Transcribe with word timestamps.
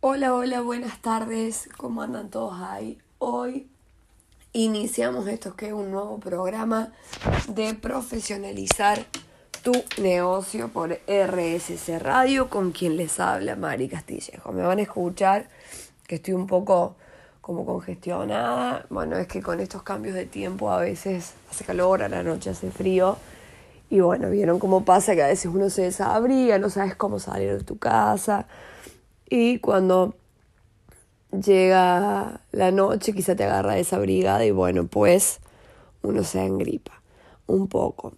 Hola, 0.00 0.32
hola, 0.32 0.60
buenas 0.60 1.02
tardes. 1.02 1.68
¿Cómo 1.76 2.02
andan 2.02 2.30
todos 2.30 2.54
ahí? 2.60 2.98
Hoy 3.18 3.66
iniciamos 4.52 5.26
esto 5.26 5.56
que 5.56 5.66
es 5.66 5.72
un 5.72 5.90
nuevo 5.90 6.20
programa 6.20 6.92
de 7.48 7.74
profesionalizar 7.74 9.04
tu 9.64 9.72
negocio 10.00 10.68
por 10.68 10.92
RSC 11.08 11.98
Radio 11.98 12.48
con 12.48 12.70
quien 12.70 12.96
les 12.96 13.18
habla 13.18 13.56
Mari 13.56 13.88
Castillejo. 13.88 14.52
Me 14.52 14.62
van 14.62 14.78
a 14.78 14.82
escuchar 14.82 15.48
que 16.06 16.14
estoy 16.14 16.34
un 16.34 16.46
poco 16.46 16.94
como 17.40 17.66
congestionada. 17.66 18.86
Bueno, 18.90 19.16
es 19.16 19.26
que 19.26 19.42
con 19.42 19.58
estos 19.58 19.82
cambios 19.82 20.14
de 20.14 20.26
tiempo 20.26 20.70
a 20.70 20.78
veces 20.78 21.32
hace 21.50 21.64
calor, 21.64 22.04
a 22.04 22.08
la 22.08 22.22
noche 22.22 22.50
hace 22.50 22.70
frío. 22.70 23.16
Y 23.90 23.98
bueno, 23.98 24.30
vieron 24.30 24.60
cómo 24.60 24.84
pasa 24.84 25.16
que 25.16 25.24
a 25.24 25.26
veces 25.26 25.50
uno 25.52 25.70
se 25.70 25.82
desabriga, 25.82 26.56
no 26.60 26.70
sabes 26.70 26.94
cómo 26.94 27.18
salir 27.18 27.58
de 27.58 27.64
tu 27.64 27.78
casa 27.78 28.46
y 29.30 29.58
cuando 29.58 30.14
llega 31.30 32.40
la 32.52 32.70
noche 32.70 33.12
quizá 33.12 33.36
te 33.36 33.44
agarra 33.44 33.78
esa 33.78 33.98
brigada 33.98 34.44
y 34.44 34.50
bueno, 34.50 34.86
pues 34.86 35.40
uno 36.02 36.24
se 36.24 36.44
engripa 36.44 37.02
un 37.46 37.68
poco. 37.68 38.14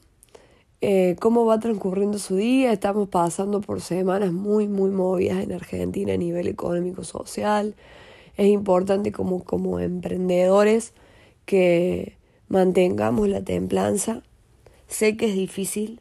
Eh, 0.82 1.16
¿Cómo 1.20 1.44
va 1.44 1.58
transcurriendo 1.58 2.18
su 2.18 2.36
día? 2.36 2.72
Estamos 2.72 3.08
pasando 3.08 3.60
por 3.60 3.80
semanas 3.82 4.32
muy, 4.32 4.66
muy 4.66 4.90
movidas 4.90 5.42
en 5.42 5.52
Argentina 5.52 6.14
a 6.14 6.16
nivel 6.16 6.48
económico, 6.48 7.04
social. 7.04 7.74
Es 8.36 8.46
importante 8.46 9.12
como, 9.12 9.44
como 9.44 9.78
emprendedores 9.78 10.94
que 11.44 12.16
mantengamos 12.48 13.28
la 13.28 13.42
templanza. 13.42 14.22
Sé 14.88 15.16
que 15.16 15.26
es 15.26 15.34
difícil, 15.34 16.00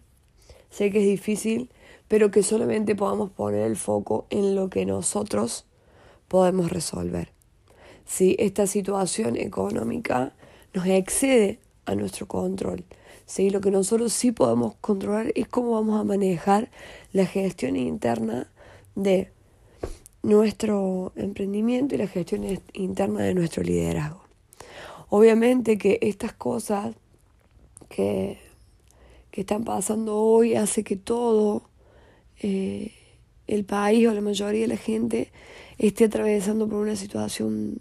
sé 0.69 0.91
que 0.91 0.99
es 0.99 1.05
difícil, 1.05 1.69
pero 2.09 2.31
que 2.31 2.43
solamente 2.43 2.95
podamos 2.95 3.29
poner 3.29 3.61
el 3.61 3.77
foco 3.77 4.25
en 4.29 4.55
lo 4.55 4.69
que 4.69 4.85
nosotros 4.85 5.65
podemos 6.27 6.71
resolver. 6.71 7.31
Si 8.05 8.35
esta 8.39 8.67
situación 8.67 9.37
económica 9.37 10.33
nos 10.73 10.85
excede 10.87 11.59
a 11.85 11.95
nuestro 11.95 12.27
control, 12.27 12.83
si 13.27 13.51
lo 13.51 13.61
que 13.61 13.69
nosotros 13.69 14.11
sí 14.11 14.31
podemos 14.31 14.73
controlar 14.81 15.31
es 15.35 15.47
cómo 15.47 15.71
vamos 15.71 16.01
a 16.01 16.03
manejar 16.03 16.71
la 17.13 17.27
gestión 17.27 17.75
interna 17.75 18.51
de 18.95 19.31
nuestro 20.23 21.13
emprendimiento 21.15 21.93
y 21.93 21.99
la 21.99 22.07
gestión 22.07 22.43
interna 22.73 23.21
de 23.21 23.35
nuestro 23.35 23.61
liderazgo. 23.61 24.23
Obviamente 25.09 25.77
que 25.77 25.99
estas 26.01 26.33
cosas 26.33 26.95
que, 27.87 28.39
que 29.29 29.41
están 29.41 29.63
pasando 29.63 30.17
hoy 30.17 30.55
hace 30.55 30.83
que 30.83 30.95
todo 30.95 31.68
eh, 32.39 32.93
el 33.47 33.65
país 33.65 34.07
o 34.07 34.13
la 34.13 34.21
mayoría 34.21 34.61
de 34.61 34.67
la 34.67 34.77
gente 34.77 35.31
esté 35.77 36.05
atravesando 36.05 36.67
por 36.67 36.79
una 36.79 36.95
situación, 36.95 37.79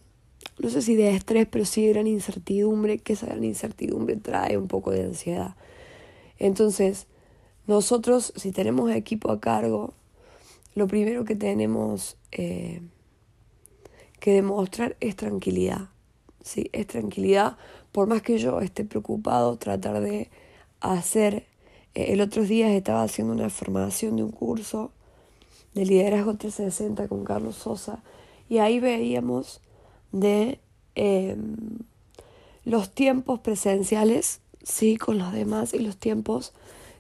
no 0.59 0.71
sé 0.71 0.83
si 0.83 0.97
de 0.97 1.15
estrés, 1.15 1.47
pero 1.51 1.65
sí 1.65 1.87
de 1.87 1.93
gran 1.93 2.07
incertidumbre, 2.07 2.99
que 2.99 3.13
esa 3.13 3.27
gran 3.27 3.45
incertidumbre 3.45 4.17
trae 4.17 4.57
un 4.57 4.69
poco 4.69 4.91
de 4.91 5.05
ansiedad. 5.05 5.57
Entonces, 6.39 7.07
nosotros, 7.67 8.33
si 8.37 8.53
tenemos 8.53 8.91
equipo 8.91 9.31
a 9.31 9.41
cargo, 9.41 9.93
lo 10.75 10.87
primero 10.87 11.25
que 11.25 11.37
tenemos 11.37 12.17
eh, 12.33 12.81
que 14.21 14.33
demostrar 14.33 14.97
es 15.01 15.17
tranquilidad. 15.17 15.89
¿sí? 16.43 16.71
Es 16.73 16.87
tranquilidad, 16.87 17.59
por 17.93 18.07
más 18.07 18.23
que 18.23 18.39
yo 18.39 18.61
esté 18.61 18.85
preocupado, 18.85 19.57
tratar 19.59 20.01
de 20.01 20.31
hacer 20.81 21.47
el 21.95 22.21
otro 22.21 22.45
día 22.45 22.75
estaba 22.75 23.03
haciendo 23.03 23.33
una 23.33 23.51
formación 23.51 24.17
de 24.17 24.23
un 24.23 24.31
curso 24.31 24.93
de 25.75 25.85
liderazgo 25.85 26.35
360 26.35 27.09
con 27.09 27.25
Carlos 27.25 27.57
Sosa 27.57 28.03
y 28.49 28.59
ahí 28.59 28.81
veíamos 28.81 29.61
de 30.13 30.61
em, 30.95 31.57
los 32.65 32.91
tiempos 32.91 33.41
presenciales, 33.41 34.41
sí, 34.63 34.97
con 34.97 35.19
los 35.19 35.33
demás 35.33 35.75
y 35.75 35.79
los 35.79 35.97
tiempos 35.97 36.53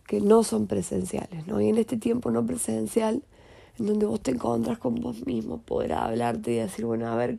que 0.07 0.21
no 0.21 0.43
son 0.43 0.67
presenciales, 0.67 1.47
¿no? 1.47 1.61
Y 1.61 1.69
en 1.69 1.79
este 1.79 1.97
tiempo 1.97 2.31
no 2.31 2.45
presencial, 2.47 3.23
en 3.79 3.87
donde 3.87 4.07
vos 4.07 4.21
te 4.21 4.31
encontras 4.31 4.79
con 4.79 4.95
vos 4.97 5.27
mismo, 5.27 5.59
poder 5.59 5.93
hablarte 5.93 6.53
y 6.53 6.57
decir, 6.57 6.87
bueno, 6.87 7.09
a 7.09 7.17
ver, 7.17 7.39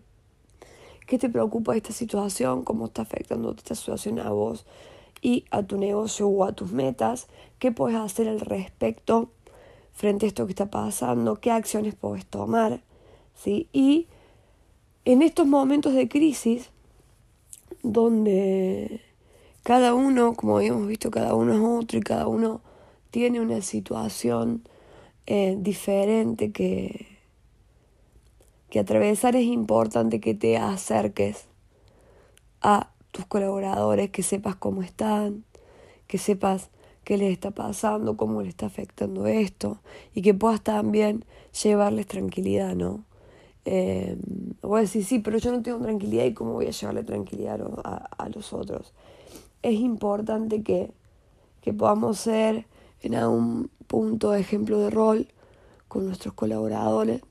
¿qué 1.08 1.18
te 1.18 1.30
preocupa 1.30 1.76
esta 1.76 1.92
situación? 1.92 2.64
¿Cómo 2.64 2.86
está 2.86 3.02
afectando 3.02 3.52
esta 3.58 3.76
situación 3.76 4.20
a 4.20 4.30
vos? 4.30 4.66
Y 5.22 5.46
a 5.52 5.64
tu 5.64 5.78
negocio 5.78 6.28
o 6.28 6.44
a 6.44 6.54
tus 6.54 6.72
metas, 6.72 7.28
qué 7.60 7.72
puedes 7.72 7.98
hacer 7.98 8.28
al 8.28 8.40
respecto 8.40 9.30
frente 9.94 10.26
a 10.26 10.30
esto 10.30 10.46
que 10.46 10.54
está 10.54 10.70
pasando, 10.70 11.36
qué 11.42 11.52
acciones 11.52 11.96
puedes 11.96 12.26
tomar, 12.26 12.82
¿sí? 13.36 13.68
Y 13.74 14.08
en 15.06 15.22
estos 15.22 15.46
momentos 15.48 15.94
de 15.94 16.08
crisis, 16.08 16.70
donde 17.84 19.02
cada 19.64 19.94
uno, 19.94 20.34
como 20.36 20.58
habíamos 20.58 20.88
visto, 20.88 21.12
cada 21.12 21.36
uno 21.36 21.54
es 21.54 21.84
otro 21.84 22.00
y 22.00 22.02
cada 22.02 22.28
uno 22.28 22.62
tiene 23.12 23.42
una 23.42 23.62
situación 23.62 24.64
eh, 25.26 25.56
diferente 25.60 26.52
que, 26.52 27.08
que 28.70 28.80
atravesar 28.80 29.36
es 29.36 29.46
importante 29.46 30.20
que 30.20 30.34
te 30.34 30.58
acerques 30.58 31.46
a 32.62 32.92
tus 33.12 33.26
colaboradores, 33.26 34.10
que 34.12 34.24
sepas 34.24 34.56
cómo 34.56 34.84
están, 34.84 35.44
que 36.08 36.18
sepas 36.18 36.70
qué 37.04 37.18
les 37.18 37.32
está 37.32 37.52
pasando, 37.52 38.18
cómo 38.18 38.42
les 38.42 38.50
está 38.50 38.68
afectando 38.68 39.26
esto 39.28 39.80
y 40.14 40.22
que 40.22 40.34
puedas 40.34 40.62
también 40.62 41.26
llevarles 41.64 42.08
tranquilidad, 42.08 42.76
¿no? 42.76 43.04
Eh, 43.66 44.18
voy 44.62 44.80
a 44.80 44.82
decir, 44.82 45.04
sí, 45.04 45.20
pero 45.20 45.38
yo 45.38 45.52
no 45.52 45.62
tengo 45.62 45.80
tranquilidad 45.80 46.26
y 46.26 46.34
cómo 46.34 46.54
voy 46.54 46.68
a 46.68 46.72
llevarle 46.72 47.04
tranquilidad 47.04 47.62
a, 47.84 47.96
a 48.18 48.30
los 48.30 48.54
otros. 48.54 48.94
Es 49.62 49.74
importante 49.74 50.64
que, 50.64 50.92
que 51.62 51.74
podamos 51.74 52.20
ser 52.20 52.66
en 53.02 53.16
algún 53.16 53.70
punto 53.88 54.34
ejemplo 54.34 54.80
de 54.80 54.90
rol 54.90 55.28
con 55.88 56.06
nuestros 56.06 56.34
colaboradores, 56.34 57.22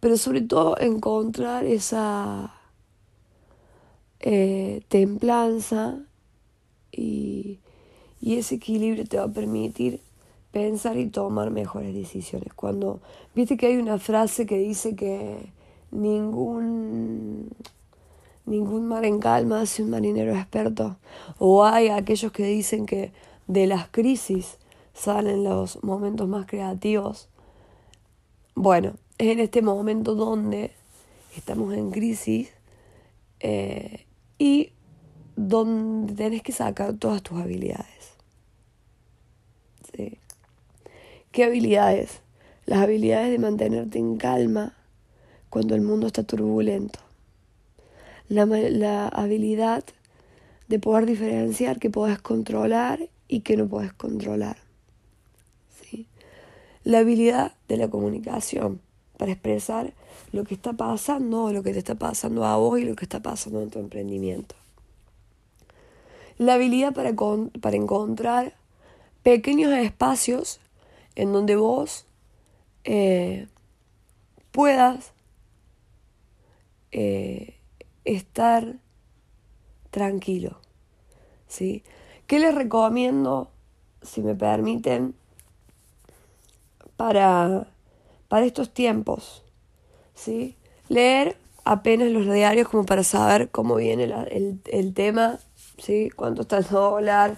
pero 0.00 0.16
sobre 0.16 0.42
todo 0.42 0.78
encontrar 0.78 1.64
esa 1.64 2.54
eh, 4.26 4.80
templanza 4.88 5.98
y, 6.90 7.58
y 8.22 8.36
ese 8.36 8.54
equilibrio 8.54 9.04
te 9.04 9.18
va 9.18 9.24
a 9.24 9.32
permitir 9.32 10.00
pensar 10.50 10.96
y 10.96 11.08
tomar 11.08 11.50
mejores 11.50 11.94
decisiones. 11.94 12.54
Cuando 12.54 13.00
viste 13.34 13.58
que 13.58 13.66
hay 13.66 13.76
una 13.76 13.98
frase 13.98 14.46
que 14.46 14.56
dice 14.56 14.96
que 14.96 15.52
ningún 15.90 17.50
ningún 18.46 18.86
mar 18.88 19.04
en 19.04 19.18
calma 19.20 19.60
hace 19.60 19.82
un 19.82 19.90
marinero 19.90 20.34
experto, 20.34 20.96
o 21.38 21.64
hay 21.64 21.88
aquellos 21.88 22.32
que 22.32 22.44
dicen 22.44 22.86
que 22.86 23.12
de 23.46 23.66
las 23.66 23.88
crisis 23.88 24.58
salen 24.94 25.44
los 25.44 25.82
momentos 25.84 26.28
más 26.28 26.46
creativos. 26.46 27.28
Bueno, 28.54 28.94
es 29.18 29.28
en 29.28 29.40
este 29.40 29.60
momento 29.60 30.14
donde 30.14 30.70
estamos 31.36 31.74
en 31.74 31.90
crisis 31.90 32.50
eh, 33.40 34.03
y 34.38 34.72
donde 35.36 36.14
tenés 36.14 36.42
que 36.42 36.52
sacar 36.52 36.94
todas 36.94 37.22
tus 37.22 37.38
habilidades. 37.40 38.14
¿Sí? 39.92 40.18
¿Qué 41.32 41.44
habilidades? 41.44 42.20
Las 42.66 42.80
habilidades 42.80 43.30
de 43.30 43.38
mantenerte 43.38 43.98
en 43.98 44.16
calma 44.16 44.74
cuando 45.50 45.74
el 45.74 45.82
mundo 45.82 46.06
está 46.06 46.22
turbulento. 46.22 47.00
La, 48.28 48.46
la 48.46 49.08
habilidad 49.08 49.84
de 50.68 50.78
poder 50.78 51.06
diferenciar 51.06 51.78
que 51.78 51.90
puedes 51.90 52.20
controlar 52.20 53.08
y 53.28 53.40
que 53.40 53.56
no 53.56 53.68
puedes 53.68 53.92
controlar. 53.92 54.56
¿Sí? 55.80 56.06
La 56.84 57.00
habilidad 57.00 57.52
de 57.68 57.76
la 57.76 57.88
comunicación 57.88 58.80
para 59.16 59.32
expresar 59.32 59.92
lo 60.32 60.44
que 60.44 60.54
está 60.54 60.72
pasando, 60.72 61.52
lo 61.52 61.62
que 61.62 61.72
te 61.72 61.78
está 61.78 61.94
pasando 61.94 62.44
a 62.44 62.56
vos 62.56 62.78
y 62.78 62.84
lo 62.84 62.96
que 62.96 63.04
está 63.04 63.20
pasando 63.20 63.62
en 63.62 63.70
tu 63.70 63.78
emprendimiento. 63.78 64.54
La 66.38 66.54
habilidad 66.54 66.92
para, 66.92 67.12
para 67.60 67.76
encontrar 67.76 68.54
pequeños 69.22 69.72
espacios 69.72 70.60
en 71.14 71.32
donde 71.32 71.56
vos 71.56 72.06
eh, 72.84 73.46
puedas 74.50 75.12
eh, 76.92 77.54
estar 78.04 78.76
tranquilo. 79.90 80.58
¿sí? 81.46 81.82
¿Qué 82.26 82.40
les 82.40 82.54
recomiendo, 82.54 83.50
si 84.02 84.22
me 84.22 84.34
permiten, 84.34 85.14
para 86.96 87.68
para 88.34 88.46
estos 88.46 88.74
tiempos. 88.74 89.43
¿Sí? 90.14 90.56
Leer 90.88 91.36
apenas 91.64 92.10
los 92.10 92.30
diarios 92.32 92.68
como 92.68 92.84
para 92.84 93.04
saber 93.04 93.48
cómo 93.50 93.76
viene 93.76 94.04
el, 94.04 94.60
el, 94.66 94.94
tema, 94.94 95.38
¿sí? 95.78 96.10
cuánto 96.14 96.42
está 96.42 96.58
el 96.58 96.66
dólar, 96.66 97.36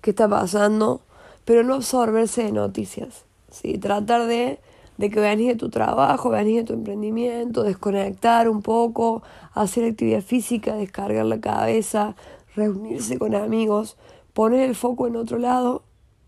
qué 0.00 0.10
está 0.10 0.28
pasando, 0.28 1.00
pero 1.44 1.62
no 1.62 1.74
absorberse 1.74 2.44
de 2.44 2.52
noticias. 2.52 3.24
¿sí? 3.50 3.78
Tratar 3.78 4.26
de 4.26 4.58
de 4.98 5.10
que 5.10 5.20
venís 5.20 5.48
de 5.48 5.56
tu 5.56 5.70
trabajo, 5.70 6.30
venís 6.30 6.58
de 6.58 6.64
tu 6.64 6.74
emprendimiento, 6.74 7.62
desconectar 7.62 8.48
un 8.48 8.62
poco, 8.62 9.22
hacer 9.52 9.84
actividad 9.84 10.22
física, 10.22 10.74
descargar 10.76 11.26
la 11.26 11.40
cabeza, 11.40 12.14
reunirse 12.54 13.18
con 13.18 13.34
amigos, 13.34 13.96
poner 14.32 14.60
el 14.60 14.74
foco 14.74 15.06
en 15.06 15.16
otro 15.16 15.38
lado, 15.38 15.82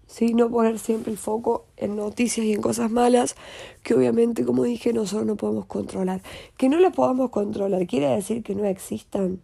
¿sí? 0.06 0.34
no 0.34 0.50
poner 0.50 0.78
siempre 0.78 1.12
el 1.12 1.18
foco 1.18 1.64
en 1.76 1.96
noticias 1.96 2.46
y 2.46 2.52
en 2.52 2.62
cosas 2.62 2.90
malas, 2.90 3.36
que 3.82 3.94
obviamente, 3.94 4.44
como 4.44 4.64
dije, 4.64 4.92
nosotros 4.92 5.26
no 5.26 5.36
podemos 5.36 5.66
controlar. 5.66 6.22
Que 6.56 6.68
no 6.68 6.78
las 6.78 6.94
podamos 6.94 7.30
controlar, 7.30 7.86
¿quiere 7.86 8.08
decir 8.08 8.42
que 8.42 8.54
no 8.54 8.64
existan? 8.64 9.40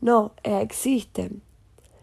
No, 0.00 0.32
existen, 0.42 1.42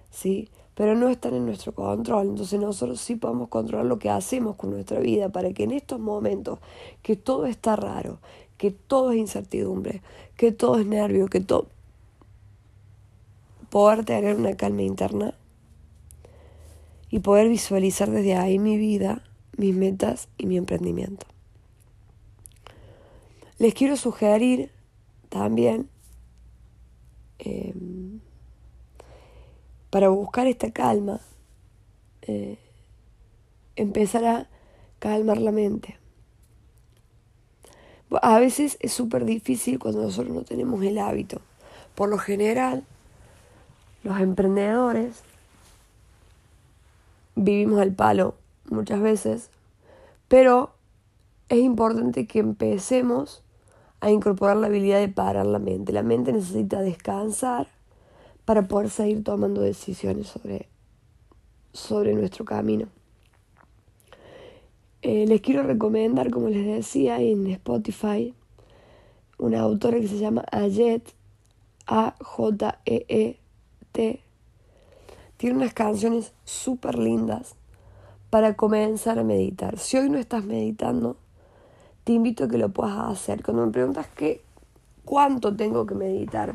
¿sí? 0.09 0.49
pero 0.75 0.95
no 0.95 1.09
están 1.09 1.35
en 1.35 1.45
nuestro 1.45 1.73
control. 1.73 2.29
Entonces 2.29 2.59
nosotros 2.59 2.99
sí 2.99 3.15
podemos 3.15 3.49
controlar 3.49 3.85
lo 3.85 3.99
que 3.99 4.09
hacemos 4.09 4.55
con 4.55 4.71
nuestra 4.71 4.99
vida 4.99 5.29
para 5.29 5.53
que 5.53 5.63
en 5.63 5.71
estos 5.71 5.99
momentos 5.99 6.59
que 7.01 7.15
todo 7.15 7.45
está 7.45 7.75
raro, 7.75 8.19
que 8.57 8.71
todo 8.71 9.11
es 9.11 9.17
incertidumbre, 9.17 10.01
que 10.37 10.51
todo 10.51 10.79
es 10.79 10.85
nervio, 10.85 11.27
que 11.27 11.39
todo... 11.39 11.67
poder 13.69 14.05
tener 14.05 14.35
una 14.35 14.55
calma 14.55 14.81
interna 14.81 15.35
y 17.11 17.19
poder 17.19 17.49
visualizar 17.49 18.09
desde 18.09 18.35
ahí 18.35 18.57
mi 18.57 18.77
vida, 18.77 19.21
mis 19.57 19.75
metas 19.75 20.29
y 20.37 20.45
mi 20.45 20.57
emprendimiento. 20.57 21.27
Les 23.57 23.73
quiero 23.73 23.97
sugerir 23.97 24.71
también 25.29 25.89
eh, 27.39 27.75
para 29.89 30.07
buscar 30.07 30.47
esta 30.47 30.71
calma, 30.71 31.19
eh, 32.21 32.57
empezar 33.75 34.25
a 34.25 34.49
calmar 34.99 35.37
la 35.37 35.51
mente. 35.51 35.97
A 38.21 38.39
veces 38.39 38.77
es 38.79 38.93
súper 38.93 39.25
difícil 39.25 39.79
cuando 39.79 40.01
nosotros 40.01 40.33
no 40.33 40.43
tenemos 40.43 40.81
el 40.83 40.97
hábito. 40.97 41.41
Por 41.93 42.09
lo 42.09 42.17
general, 42.17 42.85
los 44.03 44.19
emprendedores 44.19 45.23
vivimos 47.35 47.79
al 47.79 47.93
palo 47.93 48.35
muchas 48.69 49.01
veces, 49.01 49.49
pero 50.27 50.71
es 51.49 51.59
importante 51.59 52.27
que 52.27 52.39
empecemos 52.39 53.43
a 53.99 54.09
incorporar 54.09 54.57
la 54.57 54.67
habilidad 54.67 54.99
de 54.99 55.09
parar 55.09 55.45
la 55.45 55.59
mente. 55.59 55.93
La 55.93 56.03
mente 56.03 56.33
necesita 56.33 56.81
descansar 56.81 57.67
para 58.45 58.67
poder 58.67 58.89
seguir 58.89 59.23
tomando 59.23 59.61
decisiones 59.61 60.27
sobre, 60.27 60.67
sobre 61.73 62.13
nuestro 62.13 62.43
camino. 62.45 62.87
Eh, 65.03 65.25
les 65.27 65.41
quiero 65.41 65.63
recomendar, 65.63 66.29
como 66.31 66.49
les 66.49 66.65
decía, 66.65 67.19
en 67.19 67.47
Spotify, 67.47 68.33
una 69.37 69.61
autora 69.61 69.99
que 69.99 70.07
se 70.07 70.17
llama 70.19 70.45
Ayet, 70.51 71.03
A-J-E-E-T. 71.87 73.39
Tiene 75.41 75.57
unas 75.57 75.73
canciones 75.73 76.33
súper 76.45 76.99
lindas 76.99 77.55
para 78.29 78.53
comenzar 78.53 79.17
a 79.17 79.23
meditar. 79.23 79.79
Si 79.79 79.97
hoy 79.97 80.07
no 80.07 80.19
estás 80.19 80.43
meditando, 80.45 81.17
te 82.03 82.11
invito 82.11 82.43
a 82.43 82.47
que 82.47 82.59
lo 82.59 82.69
puedas 82.69 82.99
hacer. 82.99 83.41
Cuando 83.41 83.65
me 83.65 83.71
preguntas 83.71 84.05
qué, 84.15 84.43
cuánto 85.03 85.55
tengo 85.55 85.87
que 85.87 85.95
meditar, 85.95 86.53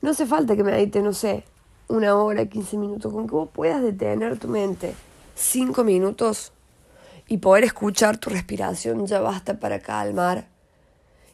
no 0.00 0.10
hace 0.10 0.26
falta 0.26 0.54
que 0.54 0.62
medite, 0.62 1.02
no 1.02 1.12
sé, 1.12 1.42
una 1.88 2.14
hora, 2.14 2.46
15 2.46 2.76
minutos, 2.76 3.12
con 3.12 3.26
que 3.26 3.34
vos 3.34 3.48
puedas 3.52 3.82
detener 3.82 4.38
tu 4.38 4.46
mente 4.46 4.94
cinco 5.34 5.82
minutos 5.82 6.52
y 7.26 7.38
poder 7.38 7.64
escuchar 7.64 8.18
tu 8.18 8.30
respiración 8.30 9.08
ya 9.08 9.18
basta 9.18 9.58
para 9.58 9.80
calmar 9.80 10.46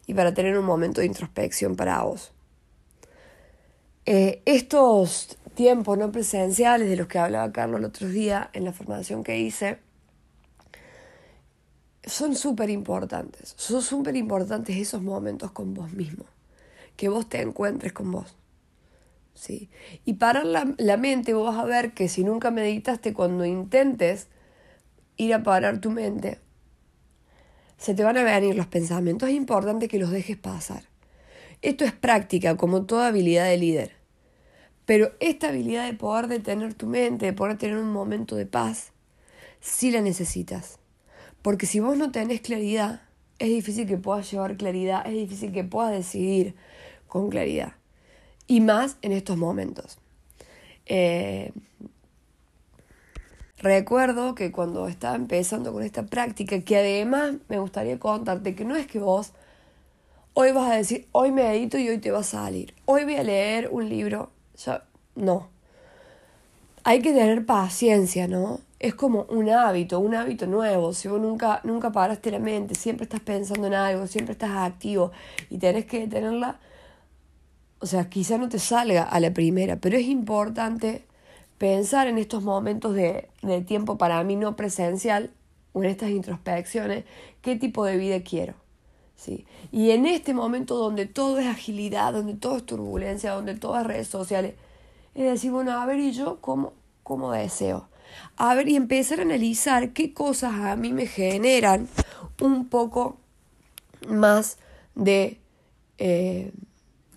y 0.07 0.15
para 0.15 0.33
tener 0.33 0.57
un 0.57 0.65
momento 0.65 1.03
de 1.03 1.09
introspección 1.09 1.77
para 1.77 2.03
vos. 2.05 2.33
Eh, 4.07 4.41
estos 4.47 5.37
tiempos 5.57 5.99
no 5.99 6.13
presenciales 6.13 6.89
de 6.89 6.95
los 6.95 7.09
que 7.09 7.19
hablaba 7.19 7.51
Carlos 7.51 7.81
el 7.81 7.87
otro 7.87 8.09
día 8.09 8.51
en 8.53 8.65
la 8.65 8.73
formación 8.73 9.25
que 9.25 9.41
hice 9.41 9.81
son 12.05 12.37
súper 12.37 12.71
importantes. 12.71 13.55
Son 13.57 13.83
súper 13.83 14.15
importantes 14.15 14.77
esos 14.77 15.03
momentos 15.03 15.51
con 15.51 15.75
vos 15.75 15.93
mismo. 15.93 16.25
Que 16.95 17.09
vos 17.09 17.29
te 17.29 17.43
encuentres 17.43 17.93
con 17.93 18.13
vos. 18.13 18.37
¿sí? 19.35 19.69
Y 20.05 20.15
parar 20.15 20.47
la, 20.47 20.73
la 20.79 20.97
mente, 20.97 21.35
vos 21.35 21.53
vas 21.53 21.63
a 21.63 21.67
ver 21.67 21.93
que 21.93 22.09
si 22.09 22.23
nunca 22.23 22.53
meditaste, 22.53 23.13
cuando 23.13 23.45
intentes 23.45 24.29
ir 25.17 25.35
a 25.35 25.43
parar 25.43 25.81
tu 25.81 25.91
mente, 25.91 26.39
se 27.77 27.95
te 27.95 28.05
van 28.05 28.17
a 28.17 28.23
venir 28.23 28.55
los 28.55 28.69
pensamientos. 28.69 29.29
Es 29.29 29.35
importante 29.35 29.89
que 29.89 29.99
los 29.99 30.11
dejes 30.11 30.37
pasar. 30.37 30.85
Esto 31.61 31.85
es 31.85 31.93
práctica, 31.93 32.57
como 32.57 32.85
toda 32.87 33.09
habilidad 33.09 33.47
de 33.47 33.57
líder. 33.57 33.96
Pero 34.87 35.13
esta 35.21 35.49
habilidad 35.49 35.85
de 35.85 35.95
poder 35.95 36.29
detener 36.29 36.75
tu 36.75 36.87
mente, 36.87 37.27
de 37.27 37.33
poder 37.33 37.59
tener 37.59 37.77
un 37.77 37.93
momento 37.93 38.37
de 38.37 38.47
paz, 38.47 38.93
sí 39.61 39.91
la 39.91 40.01
necesitas. 40.01 40.79
Porque 41.43 41.67
si 41.67 41.81
vos 41.81 41.97
no 41.99 42.13
tenés 42.13 42.41
claridad, 42.41 43.03
es 43.39 43.49
difícil 43.49 43.87
que 43.87 43.99
puedas 43.99 44.31
llevar 44.31 44.57
claridad, 44.57 45.07
es 45.07 45.13
difícil 45.13 45.53
que 45.53 45.65
puedas 45.65 45.93
decidir 45.93 46.55
con 47.09 47.29
claridad 47.29 47.75
y 48.47 48.61
más 48.61 48.97
en 49.03 49.13
estos 49.13 49.37
momentos. 49.37 49.99
Eh, 50.87 51.53
recuerdo 53.59 54.35
que 54.35 54.53
cuando 54.53 54.89
estaba 54.89 55.17
empezando 55.17 55.73
con 55.73 55.83
esta 55.83 56.07
práctica, 56.07 56.61
que 56.61 56.77
además 56.77 57.35
me 57.49 57.59
gustaría 57.59 57.99
contarte 57.99 58.55
que 58.55 58.65
no 58.65 58.77
es 58.77 58.87
que 58.87 58.99
vos 58.99 59.33
hoy 60.35 60.53
vas 60.53 60.71
a 60.71 60.77
decir, 60.77 61.09
hoy 61.13 61.33
me 61.33 61.51
edito 61.51 61.79
y 61.79 61.89
hoy 61.89 61.99
te 61.99 62.11
va 62.11 62.21
a 62.21 62.23
salir, 62.23 62.75
hoy 62.85 63.05
voy 63.05 63.17
a 63.17 63.23
leer 63.23 63.69
un 63.73 63.89
libro, 63.89 64.31
no. 65.15 65.49
Hay 66.85 67.03
que 67.03 67.13
tener 67.13 67.45
paciencia, 67.47 68.29
¿no? 68.29 68.61
Es 68.79 68.95
como 68.95 69.23
un 69.29 69.51
hábito, 69.51 69.99
un 69.99 70.15
hábito 70.15 70.47
nuevo. 70.47 70.93
Si 70.93 71.09
vos 71.09 71.21
nunca, 71.21 71.61
nunca 71.65 71.91
paraste 71.91 72.31
la 72.31 72.39
mente, 72.39 72.75
siempre 72.75 73.05
estás 73.05 73.21
pensando 73.21 73.67
en 73.67 73.75
algo, 73.75 74.07
siempre 74.07 74.33
estás 74.33 74.51
activo 74.51 75.11
y 75.51 75.59
tenés 75.59 75.87
que 75.87 76.01
detenerla, 76.01 76.61
o 77.81 77.87
sea, 77.87 78.09
quizá 78.09 78.39
no 78.39 78.49
te 78.49 78.59
salga 78.59 79.03
a 79.03 79.21
la 79.21 79.33
primera, 79.33 79.77
pero 79.77 79.97
es 79.97 80.07
importante 80.07 81.05
pensar 81.59 82.07
en 82.07 82.19
estos 82.19 82.43
momentos 82.43 82.95
de, 82.95 83.29
tiempo 83.67 83.99
para 83.99 84.23
mí 84.25 84.37
no 84.37 84.57
presencial 84.57 85.31
o 85.73 85.83
en 85.83 85.91
estas 85.91 86.11
introspecciones, 86.11 87.05
qué 87.43 87.57
tipo 87.57 87.85
de 87.85 87.97
vida 87.97 88.23
quiero. 88.23 88.55
¿Sí? 89.17 89.45
Y 89.73 89.91
en 89.91 90.07
este 90.07 90.35
momento 90.35 90.77
donde 90.77 91.07
todo 91.07 91.39
es 91.39 91.47
agilidad, 91.47 92.13
donde 92.13 92.35
todo 92.35 92.59
es 92.59 92.67
turbulencia, 92.67 93.33
donde 93.33 93.55
todo 93.55 93.79
es 93.79 93.87
redes 93.87 94.09
sociales, 94.09 94.55
es 95.15 95.25
decir, 95.25 95.51
bueno, 95.51 95.73
a 95.73 95.87
ver, 95.87 95.99
¿y 95.99 96.13
yo 96.13 96.39
cómo, 96.41 96.75
cómo 97.03 97.33
deseo? 97.33 97.89
A 98.37 98.55
ver, 98.55 98.69
y 98.69 98.77
empezar 98.77 99.19
a 99.19 99.23
analizar 99.23 99.93
qué 99.93 100.15
cosas 100.15 100.55
a 100.55 100.77
mí 100.77 100.93
me 100.93 101.07
generan 101.07 101.89
un 102.41 102.69
poco 102.69 103.17
más 104.07 104.59
de... 104.95 105.41
Eh, 105.99 106.53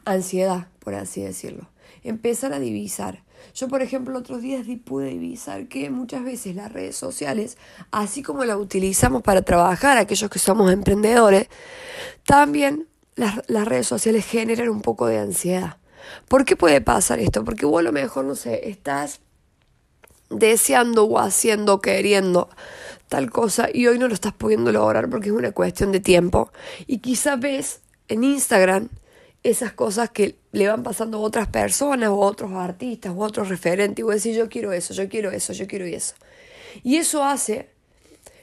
ansiedad, 0.09 0.67
por 0.79 0.95
así 0.95 1.21
decirlo. 1.21 1.69
Empezar 2.03 2.53
a 2.53 2.59
divisar. 2.59 3.23
Yo, 3.53 3.67
por 3.67 3.81
ejemplo, 3.81 4.17
otros 4.17 4.41
días 4.41 4.65
pude 4.83 5.09
divisar 5.09 5.67
que 5.67 5.89
muchas 5.89 6.23
veces 6.23 6.55
las 6.55 6.71
redes 6.71 6.95
sociales, 6.95 7.57
así 7.91 8.23
como 8.23 8.45
las 8.45 8.57
utilizamos 8.57 9.21
para 9.21 9.41
trabajar 9.41 9.97
aquellos 9.97 10.29
que 10.29 10.39
somos 10.39 10.71
emprendedores, 10.71 11.47
también 12.25 12.87
las, 13.15 13.41
las 13.47 13.67
redes 13.67 13.87
sociales 13.87 14.25
generan 14.25 14.69
un 14.69 14.81
poco 14.81 15.07
de 15.07 15.19
ansiedad. 15.19 15.77
¿Por 16.27 16.45
qué 16.45 16.55
puede 16.55 16.81
pasar 16.81 17.19
esto? 17.19 17.43
Porque 17.43 17.65
vos 17.65 17.79
a 17.79 17.83
lo 17.83 17.91
mejor, 17.91 18.25
no 18.25 18.35
sé, 18.35 18.69
estás 18.69 19.19
deseando 20.29 21.05
o 21.05 21.19
haciendo, 21.19 21.81
queriendo 21.81 22.49
tal 23.07 23.31
cosa 23.31 23.69
y 23.73 23.87
hoy 23.87 23.97
no 23.97 24.07
lo 24.07 24.13
estás 24.13 24.33
pudiendo 24.33 24.71
lograr 24.71 25.09
porque 25.09 25.29
es 25.29 25.35
una 25.35 25.51
cuestión 25.51 25.91
de 25.91 25.99
tiempo. 25.99 26.51
Y 26.87 26.99
quizá 26.99 27.35
ves 27.35 27.81
en 28.07 28.23
Instagram 28.23 28.89
esas 29.43 29.71
cosas 29.71 30.09
que 30.09 30.37
le 30.51 30.67
van 30.67 30.83
pasando 30.83 31.17
a 31.17 31.21
otras 31.21 31.47
personas 31.47 32.09
o 32.09 32.23
a 32.23 32.27
otros 32.27 32.51
artistas 32.51 33.13
o 33.15 33.23
a 33.23 33.27
otros 33.27 33.49
referentes 33.49 33.99
y 33.99 34.03
vos 34.03 34.15
decís 34.15 34.35
yo 34.35 34.49
quiero 34.49 34.73
eso, 34.73 34.93
yo 34.93 35.07
quiero 35.07 35.31
eso, 35.31 35.53
yo 35.53 35.67
quiero 35.67 35.85
eso. 35.85 36.15
Y 36.83 36.97
eso 36.97 37.23
hace 37.23 37.69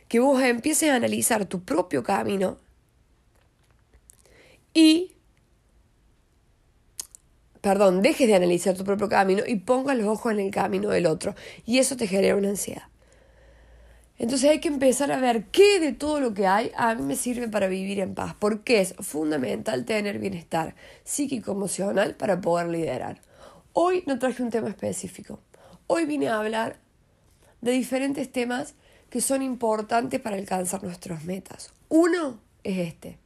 que 0.09 0.21
vos 0.21 0.43
empieces 0.43 0.91
a 0.91 0.97
analizar 0.97 1.47
tu 1.47 1.63
propio 1.63 2.03
camino 2.03 2.59
y, 4.73 5.15
perdón, 7.61 8.03
dejes 8.03 8.29
de 8.29 8.35
analizar 8.35 8.77
tu 8.77 8.85
propio 8.85 9.09
camino 9.09 9.43
y 9.47 9.57
pongas 9.57 9.97
los 9.97 10.07
ojos 10.07 10.33
en 10.33 10.41
el 10.41 10.51
camino 10.51 10.91
del 10.91 11.07
otro. 11.07 11.35
Y 11.65 11.79
eso 11.79 11.97
te 11.97 12.07
genera 12.07 12.37
una 12.37 12.51
ansiedad. 12.51 12.83
Entonces 14.19 14.51
hay 14.51 14.61
que 14.61 14.69
empezar 14.69 15.13
a 15.13 15.21
ver 15.21 15.45
qué 15.47 15.79
de 15.79 15.93
todo 15.93 16.21
lo 16.21 16.33
que 16.33 16.47
hay 16.47 16.71
a 16.77 16.95
mí 16.95 17.03
me 17.03 17.17
sirve 17.17 17.49
para 17.49 17.69
vivir 17.69 18.01
en 18.01 18.15
paz, 18.15 18.35
porque 18.39 18.81
es 18.81 18.95
fundamental 19.01 19.85
tener 19.85 20.19
bienestar 20.19 20.75
psíquico-emocional 21.05 22.15
para 22.15 22.41
poder 22.41 22.69
liderar. 22.69 23.21
Hoy 23.75 24.05
no 24.07 24.19
traje 24.19 24.43
un 24.43 24.51
tema 24.51 24.71
específico. 24.71 25.41
Hoy 25.87 26.07
vine 26.07 26.29
a 26.29 26.39
hablar 26.39 26.79
de 27.61 27.73
diferentes 27.73 28.33
temas 28.33 28.75
que 29.11 29.21
son 29.21 29.43
importantes 29.43 30.19
para 30.19 30.37
alcanzar 30.37 30.83
nuestras 30.83 31.25
metas. 31.25 31.75
Uno 31.89 32.41
es 32.65 32.79
este, 32.89 33.19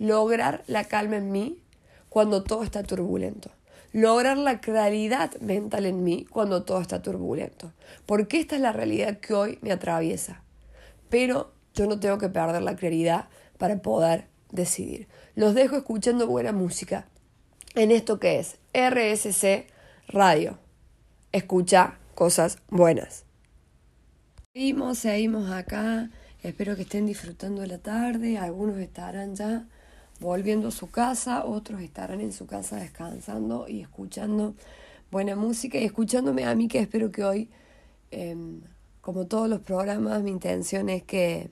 lograr 0.00 0.64
la 0.66 0.84
calma 0.84 1.16
en 1.16 1.30
mí 1.30 1.62
cuando 2.08 2.42
todo 2.42 2.64
está 2.64 2.82
turbulento. 2.82 3.50
Lograr 3.94 4.36
la 4.36 4.60
claridad 4.60 5.40
mental 5.40 5.86
en 5.86 6.02
mí 6.02 6.26
cuando 6.28 6.64
todo 6.64 6.80
está 6.80 7.00
turbulento. 7.00 7.72
Porque 8.06 8.40
esta 8.40 8.56
es 8.56 8.60
la 8.60 8.72
realidad 8.72 9.18
que 9.18 9.34
hoy 9.34 9.58
me 9.62 9.70
atraviesa. 9.70 10.42
Pero 11.10 11.52
yo 11.74 11.86
no 11.86 12.00
tengo 12.00 12.18
que 12.18 12.28
perder 12.28 12.60
la 12.62 12.74
claridad 12.74 13.28
para 13.56 13.80
poder 13.80 14.26
decidir. 14.50 15.06
Los 15.36 15.54
dejo 15.54 15.76
escuchando 15.76 16.26
buena 16.26 16.50
música 16.50 17.06
en 17.76 17.92
esto 17.92 18.18
que 18.18 18.40
es 18.40 18.56
RSC 18.72 19.68
Radio. 20.08 20.58
Escucha 21.30 21.98
cosas 22.16 22.58
buenas. 22.70 23.24
Seguimos, 24.52 24.98
seguimos 24.98 25.52
acá. 25.52 26.10
Espero 26.42 26.74
que 26.74 26.82
estén 26.82 27.06
disfrutando 27.06 27.60
de 27.60 27.68
la 27.68 27.78
tarde. 27.78 28.38
Algunos 28.38 28.78
estarán 28.78 29.36
ya 29.36 29.68
volviendo 30.24 30.68
a 30.68 30.70
su 30.70 30.90
casa, 30.90 31.44
otros 31.44 31.82
estarán 31.82 32.22
en 32.22 32.32
su 32.32 32.46
casa 32.46 32.76
descansando 32.76 33.68
y 33.68 33.82
escuchando 33.82 34.54
buena 35.10 35.36
música 35.36 35.78
y 35.78 35.84
escuchándome 35.84 36.46
a 36.46 36.54
mí 36.54 36.66
que 36.66 36.78
espero 36.78 37.12
que 37.12 37.24
hoy, 37.24 37.50
em, 38.10 38.62
como 39.02 39.26
todos 39.26 39.50
los 39.50 39.60
programas, 39.60 40.22
mi 40.22 40.30
intención 40.30 40.88
es 40.88 41.02
que, 41.02 41.50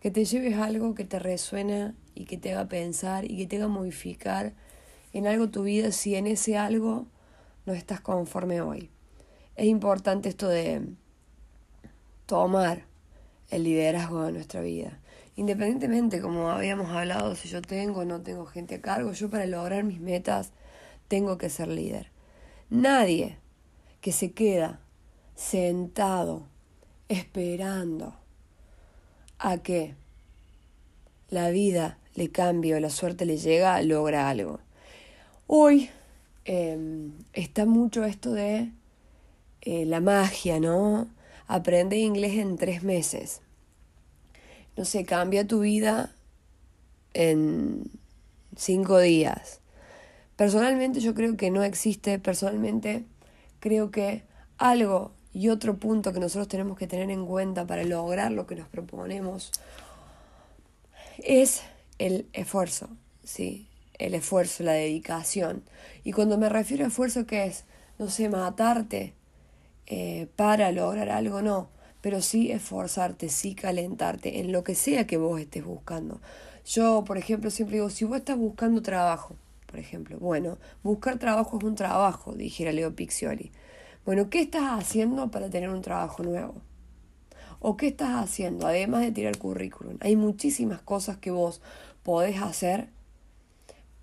que 0.00 0.10
te 0.10 0.24
lleves 0.24 0.56
algo 0.58 0.96
que 0.96 1.04
te 1.04 1.20
resuena 1.20 1.94
y 2.16 2.24
que 2.24 2.36
te 2.36 2.52
haga 2.52 2.68
pensar 2.68 3.30
y 3.30 3.36
que 3.36 3.46
te 3.46 3.58
haga 3.58 3.68
modificar 3.68 4.54
en 5.12 5.28
algo 5.28 5.50
tu 5.50 5.62
vida 5.62 5.92
si 5.92 6.16
en 6.16 6.26
ese 6.26 6.58
algo 6.58 7.06
no 7.64 7.74
estás 7.74 8.00
conforme 8.00 8.60
hoy. 8.60 8.90
Es 9.54 9.66
importante 9.66 10.28
esto 10.28 10.48
de 10.48 10.82
tomar 12.26 12.86
el 13.50 13.62
liderazgo 13.62 14.24
de 14.24 14.32
nuestra 14.32 14.62
vida. 14.62 14.98
Independientemente, 15.40 16.20
como 16.20 16.50
habíamos 16.50 16.90
hablado, 16.90 17.34
si 17.34 17.48
yo 17.48 17.62
tengo 17.62 18.00
o 18.00 18.04
no 18.04 18.20
tengo 18.20 18.44
gente 18.44 18.74
a 18.74 18.82
cargo, 18.82 19.12
yo 19.12 19.30
para 19.30 19.46
lograr 19.46 19.84
mis 19.84 19.98
metas 19.98 20.52
tengo 21.08 21.38
que 21.38 21.48
ser 21.48 21.68
líder. 21.68 22.10
Nadie 22.68 23.38
que 24.02 24.12
se 24.12 24.32
queda 24.32 24.80
sentado 25.34 26.46
esperando 27.08 28.14
a 29.38 29.56
que 29.56 29.94
la 31.30 31.48
vida 31.48 31.96
le 32.16 32.30
cambie 32.30 32.74
o 32.74 32.80
la 32.80 32.90
suerte 32.90 33.24
le 33.24 33.38
llega, 33.38 33.80
logra 33.80 34.28
algo. 34.28 34.60
Hoy 35.46 35.88
em, 36.44 37.12
está 37.32 37.64
mucho 37.64 38.04
esto 38.04 38.32
de 38.32 38.72
eh, 39.62 39.86
la 39.86 40.02
magia, 40.02 40.60
¿no? 40.60 41.08
Aprende 41.46 41.96
inglés 41.96 42.34
en 42.34 42.58
tres 42.58 42.82
meses. 42.82 43.40
No 44.80 44.86
sé, 44.86 45.04
cambia 45.04 45.46
tu 45.46 45.60
vida 45.60 46.10
en 47.12 47.90
cinco 48.56 48.98
días. 48.98 49.60
Personalmente 50.36 51.00
yo 51.00 51.12
creo 51.12 51.36
que 51.36 51.50
no 51.50 51.62
existe, 51.62 52.18
personalmente 52.18 53.04
creo 53.58 53.90
que 53.90 54.22
algo 54.56 55.12
y 55.34 55.50
otro 55.50 55.76
punto 55.76 56.14
que 56.14 56.18
nosotros 56.18 56.48
tenemos 56.48 56.78
que 56.78 56.86
tener 56.86 57.10
en 57.10 57.26
cuenta 57.26 57.66
para 57.66 57.84
lograr 57.84 58.32
lo 58.32 58.46
que 58.46 58.54
nos 58.54 58.68
proponemos 58.68 59.52
es 61.18 61.60
el 61.98 62.26
esfuerzo, 62.32 62.88
¿sí? 63.22 63.68
El 63.98 64.14
esfuerzo, 64.14 64.62
la 64.62 64.72
dedicación. 64.72 65.62
Y 66.04 66.12
cuando 66.12 66.38
me 66.38 66.48
refiero 66.48 66.86
a 66.86 66.88
esfuerzo, 66.88 67.26
¿qué 67.26 67.44
es? 67.44 67.64
No 67.98 68.08
sé, 68.08 68.30
matarte 68.30 69.12
eh, 69.84 70.26
para 70.36 70.72
lograr 70.72 71.10
algo, 71.10 71.42
no. 71.42 71.68
Pero 72.00 72.22
sí 72.22 72.50
esforzarte, 72.50 73.28
sí 73.28 73.54
calentarte 73.54 74.40
en 74.40 74.52
lo 74.52 74.64
que 74.64 74.74
sea 74.74 75.06
que 75.06 75.16
vos 75.16 75.40
estés 75.40 75.64
buscando. 75.64 76.20
Yo, 76.64 77.04
por 77.04 77.18
ejemplo, 77.18 77.50
siempre 77.50 77.76
digo, 77.76 77.90
si 77.90 78.04
vos 78.04 78.16
estás 78.16 78.36
buscando 78.36 78.82
trabajo, 78.82 79.36
por 79.66 79.78
ejemplo, 79.78 80.18
bueno, 80.18 80.58
buscar 80.82 81.18
trabajo 81.18 81.58
es 81.58 81.64
un 81.64 81.74
trabajo, 81.74 82.32
dijera 82.34 82.72
Leo 82.72 82.94
Piccioli. 82.94 83.52
Bueno, 84.04 84.30
¿qué 84.30 84.40
estás 84.40 84.80
haciendo 84.80 85.30
para 85.30 85.50
tener 85.50 85.70
un 85.70 85.82
trabajo 85.82 86.22
nuevo? 86.22 86.54
¿O 87.60 87.76
qué 87.76 87.88
estás 87.88 88.16
haciendo 88.16 88.66
además 88.66 89.02
de 89.02 89.12
tirar 89.12 89.36
currículum? 89.36 89.98
Hay 90.00 90.16
muchísimas 90.16 90.80
cosas 90.80 91.18
que 91.18 91.30
vos 91.30 91.60
podés 92.02 92.40
hacer 92.40 92.88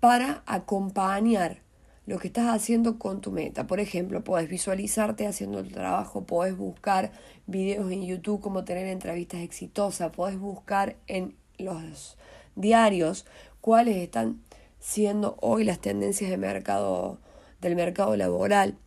para 0.00 0.42
acompañar 0.46 1.60
lo 2.08 2.18
que 2.18 2.28
estás 2.28 2.46
haciendo 2.46 2.98
con 2.98 3.20
tu 3.20 3.30
meta. 3.30 3.66
Por 3.66 3.80
ejemplo, 3.80 4.24
podés 4.24 4.48
visualizarte 4.48 5.26
haciendo 5.26 5.58
el 5.58 5.70
trabajo, 5.70 6.24
podés 6.24 6.56
buscar 6.56 7.12
videos 7.46 7.92
en 7.92 8.02
YouTube 8.02 8.40
como 8.40 8.64
tener 8.64 8.86
entrevistas 8.86 9.40
exitosas, 9.42 10.10
podés 10.10 10.38
buscar 10.38 10.96
en 11.06 11.36
los 11.58 12.16
diarios 12.56 13.26
cuáles 13.60 13.98
están 13.98 14.40
siendo 14.80 15.36
hoy 15.42 15.64
las 15.64 15.80
tendencias 15.80 16.30
de 16.30 16.38
mercado, 16.38 17.18
del 17.60 17.76
mercado 17.76 18.16
laboral. 18.16 18.78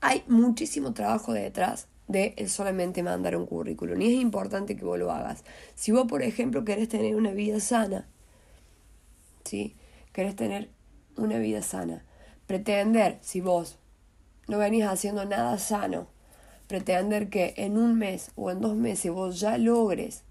Hay 0.00 0.22
muchísimo 0.28 0.94
trabajo 0.94 1.32
detrás 1.32 1.88
de 2.06 2.36
solamente 2.46 3.02
mandar 3.02 3.34
un 3.34 3.46
currículum. 3.46 4.00
Y 4.00 4.14
es 4.14 4.20
importante 4.20 4.76
que 4.76 4.84
vos 4.84 4.96
lo 4.96 5.10
hagas. 5.10 5.42
Si 5.74 5.90
vos, 5.90 6.06
por 6.06 6.22
ejemplo, 6.22 6.64
querés 6.64 6.88
tener 6.88 7.16
una 7.16 7.32
vida 7.32 7.58
sana, 7.58 8.06
¿sí? 9.42 9.74
Querés 10.12 10.36
tener 10.36 10.70
una 11.16 11.38
vida 11.38 11.60
sana. 11.60 12.04
Pretender, 12.46 13.18
si 13.22 13.40
vos 13.40 13.76
no 14.48 14.58
venís 14.58 14.84
haciendo 14.84 15.24
nada 15.24 15.58
sano, 15.58 16.06
pretender 16.66 17.28
que 17.28 17.54
en 17.56 17.78
un 17.78 17.98
mes 17.98 18.30
o 18.36 18.50
en 18.50 18.60
dos 18.60 18.74
meses 18.74 19.12
vos 19.12 19.40
ya 19.40 19.58
logres 19.58 20.22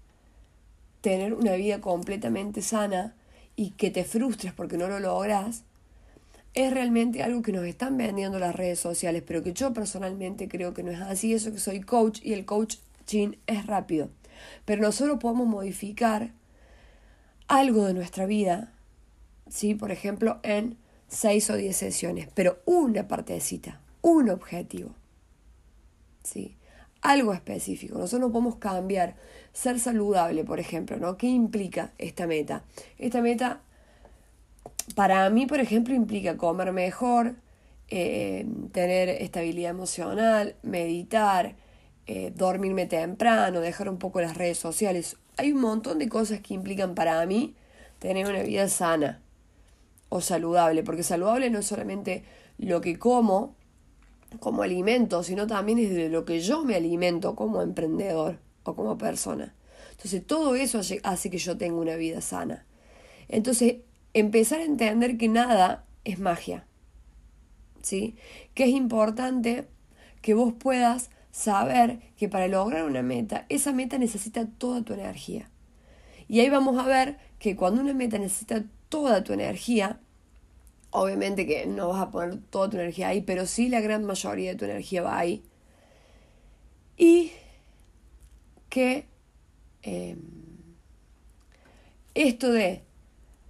tener 1.00 1.34
una 1.34 1.54
vida 1.54 1.80
completamente 1.80 2.62
sana 2.62 3.14
y 3.56 3.70
que 3.70 3.90
te 3.90 4.04
frustres 4.04 4.52
porque 4.52 4.78
no 4.78 4.88
lo 4.88 5.00
logras, 5.00 5.64
es 6.54 6.72
realmente 6.72 7.22
algo 7.22 7.42
que 7.42 7.52
nos 7.52 7.64
están 7.64 7.96
vendiendo 7.96 8.38
las 8.38 8.54
redes 8.54 8.78
sociales, 8.78 9.22
pero 9.26 9.42
que 9.42 9.52
yo 9.52 9.72
personalmente 9.72 10.48
creo 10.48 10.72
que 10.72 10.84
no 10.84 10.92
es 10.92 11.00
así. 11.00 11.34
Eso 11.34 11.52
que 11.52 11.58
soy 11.58 11.80
coach 11.80 12.20
y 12.22 12.32
el 12.32 12.44
coaching 12.44 13.32
es 13.46 13.66
rápido. 13.66 14.08
Pero 14.64 14.82
nosotros 14.82 15.18
podemos 15.20 15.48
modificar 15.48 16.30
algo 17.48 17.84
de 17.84 17.94
nuestra 17.94 18.26
vida, 18.26 18.72
¿sí? 19.48 19.74
por 19.74 19.90
ejemplo, 19.90 20.38
en 20.42 20.76
seis 21.08 21.48
o 21.50 21.56
diez 21.56 21.76
sesiones, 21.76 22.28
pero 22.34 22.58
una 22.64 23.08
partecita, 23.08 23.80
un 24.02 24.30
objetivo. 24.30 24.94
¿sí? 26.24 26.56
Algo 27.02 27.32
específico. 27.34 27.98
Nosotros 27.98 28.28
no 28.28 28.32
podemos 28.32 28.56
cambiar. 28.56 29.14
Ser 29.52 29.78
saludable, 29.78 30.42
por 30.42 30.58
ejemplo, 30.58 30.96
¿no? 30.96 31.16
¿Qué 31.16 31.28
implica 31.28 31.92
esta 31.98 32.26
meta? 32.26 32.64
Esta 32.98 33.20
meta 33.20 33.60
para 34.96 35.30
mí, 35.30 35.46
por 35.46 35.60
ejemplo, 35.60 35.94
implica 35.94 36.36
comer 36.36 36.72
mejor, 36.72 37.36
eh, 37.88 38.46
tener 38.72 39.08
estabilidad 39.08 39.70
emocional, 39.70 40.56
meditar, 40.62 41.54
eh, 42.06 42.32
dormirme 42.34 42.86
temprano, 42.86 43.60
dejar 43.60 43.88
un 43.88 43.98
poco 43.98 44.20
las 44.20 44.36
redes 44.36 44.58
sociales. 44.58 45.16
Hay 45.36 45.52
un 45.52 45.60
montón 45.60 45.98
de 45.98 46.08
cosas 46.08 46.40
que 46.40 46.54
implican 46.54 46.94
para 46.94 47.24
mí 47.26 47.54
tener 47.98 48.26
una 48.26 48.42
vida 48.42 48.68
sana 48.68 49.20
o 50.14 50.20
saludable, 50.20 50.84
porque 50.84 51.02
saludable 51.02 51.50
no 51.50 51.58
es 51.58 51.66
solamente 51.66 52.22
lo 52.56 52.80
que 52.80 53.00
como 53.00 53.56
como 54.38 54.62
alimento, 54.62 55.22
sino 55.24 55.46
también 55.46 55.78
es 55.78 55.90
de 55.90 56.08
lo 56.08 56.24
que 56.24 56.40
yo 56.40 56.64
me 56.64 56.76
alimento 56.76 57.34
como 57.34 57.62
emprendedor 57.62 58.38
o 58.62 58.74
como 58.76 58.96
persona. 58.96 59.54
Entonces 59.90 60.24
todo 60.24 60.54
eso 60.54 60.80
hace 61.02 61.30
que 61.30 61.38
yo 61.38 61.56
tenga 61.56 61.76
una 61.76 61.96
vida 61.96 62.20
sana. 62.20 62.64
Entonces 63.28 63.76
empezar 64.12 64.60
a 64.60 64.64
entender 64.64 65.16
que 65.16 65.28
nada 65.28 65.84
es 66.04 66.20
magia. 66.20 66.64
¿Sí? 67.82 68.14
Que 68.54 68.64
es 68.64 68.70
importante 68.70 69.66
que 70.22 70.34
vos 70.34 70.52
puedas 70.52 71.10
saber 71.32 71.98
que 72.16 72.28
para 72.28 72.46
lograr 72.46 72.84
una 72.84 73.02
meta, 73.02 73.46
esa 73.48 73.72
meta 73.72 73.98
necesita 73.98 74.46
toda 74.46 74.82
tu 74.82 74.94
energía. 74.94 75.50
Y 76.28 76.40
ahí 76.40 76.50
vamos 76.50 76.78
a 76.78 76.86
ver 76.86 77.18
que 77.38 77.56
cuando 77.56 77.82
una 77.82 77.94
meta 77.94 78.18
necesita 78.18 78.64
toda 78.88 79.22
tu 79.22 79.32
energía, 79.32 80.00
obviamente 80.94 81.44
que 81.44 81.66
no 81.66 81.88
vas 81.88 82.00
a 82.00 82.10
poner 82.10 82.38
toda 82.50 82.70
tu 82.70 82.76
energía 82.76 83.08
ahí, 83.08 83.20
pero 83.20 83.46
sí 83.46 83.68
la 83.68 83.80
gran 83.80 84.04
mayoría 84.04 84.52
de 84.52 84.56
tu 84.56 84.64
energía 84.64 85.02
va 85.02 85.18
ahí. 85.18 85.42
Y 86.96 87.32
que 88.68 89.06
em, 89.82 90.20
esto 92.14 92.52
de 92.52 92.82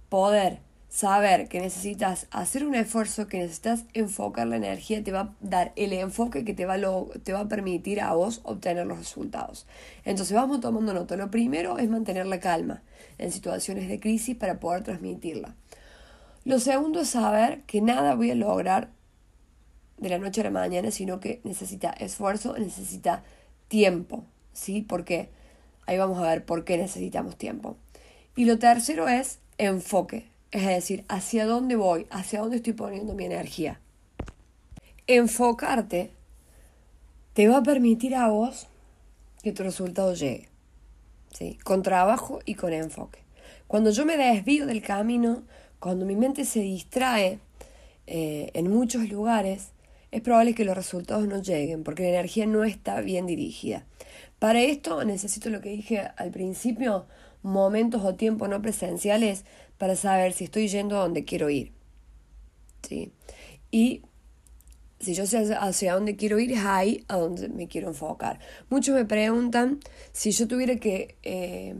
poder 0.09 0.59
saber 0.89 1.47
que 1.47 1.59
necesitas 1.59 2.25
hacer 2.31 2.65
un 2.65 2.73
esfuerzo, 2.73 3.27
que 3.27 3.37
necesitas 3.37 3.85
enfocar 3.93 4.47
la 4.47 4.55
energía, 4.55 5.03
te 5.03 5.11
va 5.11 5.19
a 5.19 5.35
dar 5.39 5.71
el 5.75 5.93
enfoque 5.93 6.45
que 6.45 6.55
te 6.55 6.65
va, 6.65 6.77
lo, 6.77 7.11
te 7.23 7.31
va 7.31 7.41
a 7.41 7.47
permitir 7.47 8.01
a 8.01 8.13
vos 8.13 8.41
obtener 8.43 8.87
los 8.87 8.97
resultados. 8.97 9.67
Entonces 10.03 10.35
vamos 10.35 10.61
tomando 10.61 10.93
nota. 10.95 11.15
Lo 11.15 11.29
primero 11.29 11.77
es 11.77 11.89
mantener 11.89 12.25
la 12.25 12.39
calma 12.39 12.81
en 13.19 13.31
situaciones 13.31 13.87
de 13.87 13.99
crisis 13.99 14.35
para 14.35 14.59
poder 14.59 14.83
transmitirla. 14.83 15.53
Lo 16.45 16.59
segundo 16.59 17.01
es 17.01 17.09
saber 17.09 17.63
que 17.63 17.81
nada 17.81 18.15
voy 18.15 18.31
a 18.31 18.35
lograr 18.35 18.91
de 19.97 20.09
la 20.09 20.19
noche 20.19 20.41
a 20.41 20.45
la 20.45 20.51
mañana, 20.51 20.91
sino 20.91 21.19
que 21.19 21.41
necesita 21.43 21.89
esfuerzo, 21.89 22.57
necesita 22.57 23.23
tiempo, 23.67 24.23
¿sí? 24.53 24.81
Porque 24.81 25.29
Ahí 25.85 25.97
vamos 25.97 26.17
a 26.17 26.29
ver 26.29 26.45
por 26.45 26.65
qué 26.65 26.77
necesitamos 26.77 27.37
tiempo. 27.37 27.77
Y 28.35 28.45
lo 28.45 28.57
tercero 28.59 29.07
es 29.07 29.39
enfoque, 29.57 30.27
es 30.51 30.65
decir, 30.65 31.05
hacia 31.07 31.45
dónde 31.45 31.75
voy, 31.75 32.07
hacia 32.09 32.41
dónde 32.41 32.57
estoy 32.57 32.73
poniendo 32.73 33.13
mi 33.13 33.25
energía. 33.25 33.79
Enfocarte 35.07 36.11
te 37.33 37.47
va 37.47 37.57
a 37.57 37.63
permitir 37.63 38.15
a 38.15 38.29
vos 38.29 38.67
que 39.43 39.51
tu 39.51 39.61
resultado 39.63 40.13
llegue, 40.13 40.49
¿sí? 41.31 41.59
con 41.63 41.83
trabajo 41.83 42.39
y 42.45 42.55
con 42.55 42.73
enfoque. 42.73 43.19
Cuando 43.67 43.91
yo 43.91 44.05
me 44.05 44.17
desvío 44.17 44.65
del 44.65 44.81
camino, 44.81 45.43
cuando 45.79 46.05
mi 46.05 46.15
mente 46.15 46.45
se 46.45 46.61
distrae 46.61 47.39
eh, 48.07 48.51
en 48.53 48.69
muchos 48.69 49.09
lugares, 49.09 49.69
es 50.11 50.21
probable 50.21 50.55
que 50.55 50.65
los 50.65 50.75
resultados 50.75 51.27
no 51.27 51.41
lleguen 51.41 51.83
porque 51.83 52.03
la 52.03 52.09
energía 52.09 52.45
no 52.45 52.63
está 52.63 53.01
bien 53.01 53.25
dirigida. 53.25 53.85
Para 54.39 54.61
esto 54.61 55.03
necesito 55.03 55.49
lo 55.49 55.61
que 55.61 55.69
dije 55.69 56.01
al 56.17 56.31
principio, 56.31 57.07
momentos 57.41 58.03
o 58.03 58.15
tiempos 58.15 58.49
no 58.49 58.61
presenciales 58.61 59.45
para 59.77 59.95
saber 59.95 60.33
si 60.33 60.45
estoy 60.45 60.67
yendo 60.67 60.97
a 60.97 61.01
donde 61.01 61.25
quiero 61.25 61.49
ir. 61.49 61.73
¿Sí? 62.87 63.11
Y 63.71 64.03
si 64.99 65.13
yo 65.13 65.25
sé 65.25 65.53
hacia 65.53 65.93
dónde 65.93 66.15
quiero 66.15 66.39
ir, 66.39 66.51
es 66.51 66.63
ahí 66.65 67.03
a 67.07 67.17
donde 67.17 67.49
me 67.49 67.67
quiero 67.67 67.89
enfocar. 67.89 68.39
Muchos 68.69 68.95
me 68.95 69.05
preguntan 69.05 69.79
si 70.11 70.31
yo 70.31 70.47
tuviera 70.47 70.77
que 70.77 71.17
eh, 71.23 71.75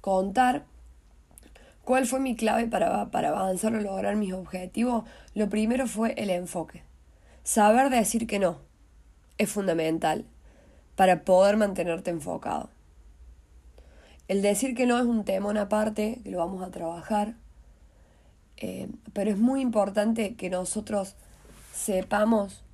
contar 0.00 0.66
cuál 1.88 2.06
fue 2.06 2.20
mi 2.20 2.36
clave 2.36 2.66
para, 2.66 3.10
para 3.10 3.30
avanzar 3.30 3.74
o 3.74 3.80
lograr 3.80 4.14
mis 4.14 4.34
objetivos. 4.34 5.04
Lo 5.32 5.48
primero 5.48 5.86
fue 5.86 6.12
el 6.18 6.28
enfoque. 6.28 6.82
Saber 7.44 7.88
decir 7.88 8.26
que 8.26 8.38
no 8.38 8.58
es 9.38 9.48
fundamental 9.48 10.26
para 10.96 11.24
poder 11.24 11.56
mantenerte 11.56 12.10
enfocado. 12.10 12.68
El 14.28 14.42
decir 14.42 14.74
que 14.74 14.84
no 14.84 14.98
es 14.98 15.06
un 15.06 15.24
tema 15.24 15.48
una 15.48 15.70
parte, 15.70 16.20
que 16.22 16.30
lo 16.30 16.36
vamos 16.36 16.62
a 16.62 16.70
trabajar, 16.70 17.36
eh, 18.58 18.90
pero 19.14 19.30
es 19.30 19.38
muy 19.38 19.62
importante 19.62 20.34
que 20.34 20.50
nosotros 20.50 21.16
sepamos 21.72 22.64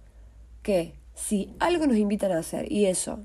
que 0.64 0.92
si 1.14 1.54
algo 1.60 1.86
nos 1.86 1.98
invitan 1.98 2.32
a 2.32 2.38
hacer 2.38 2.72
y 2.72 2.86
eso 2.86 3.20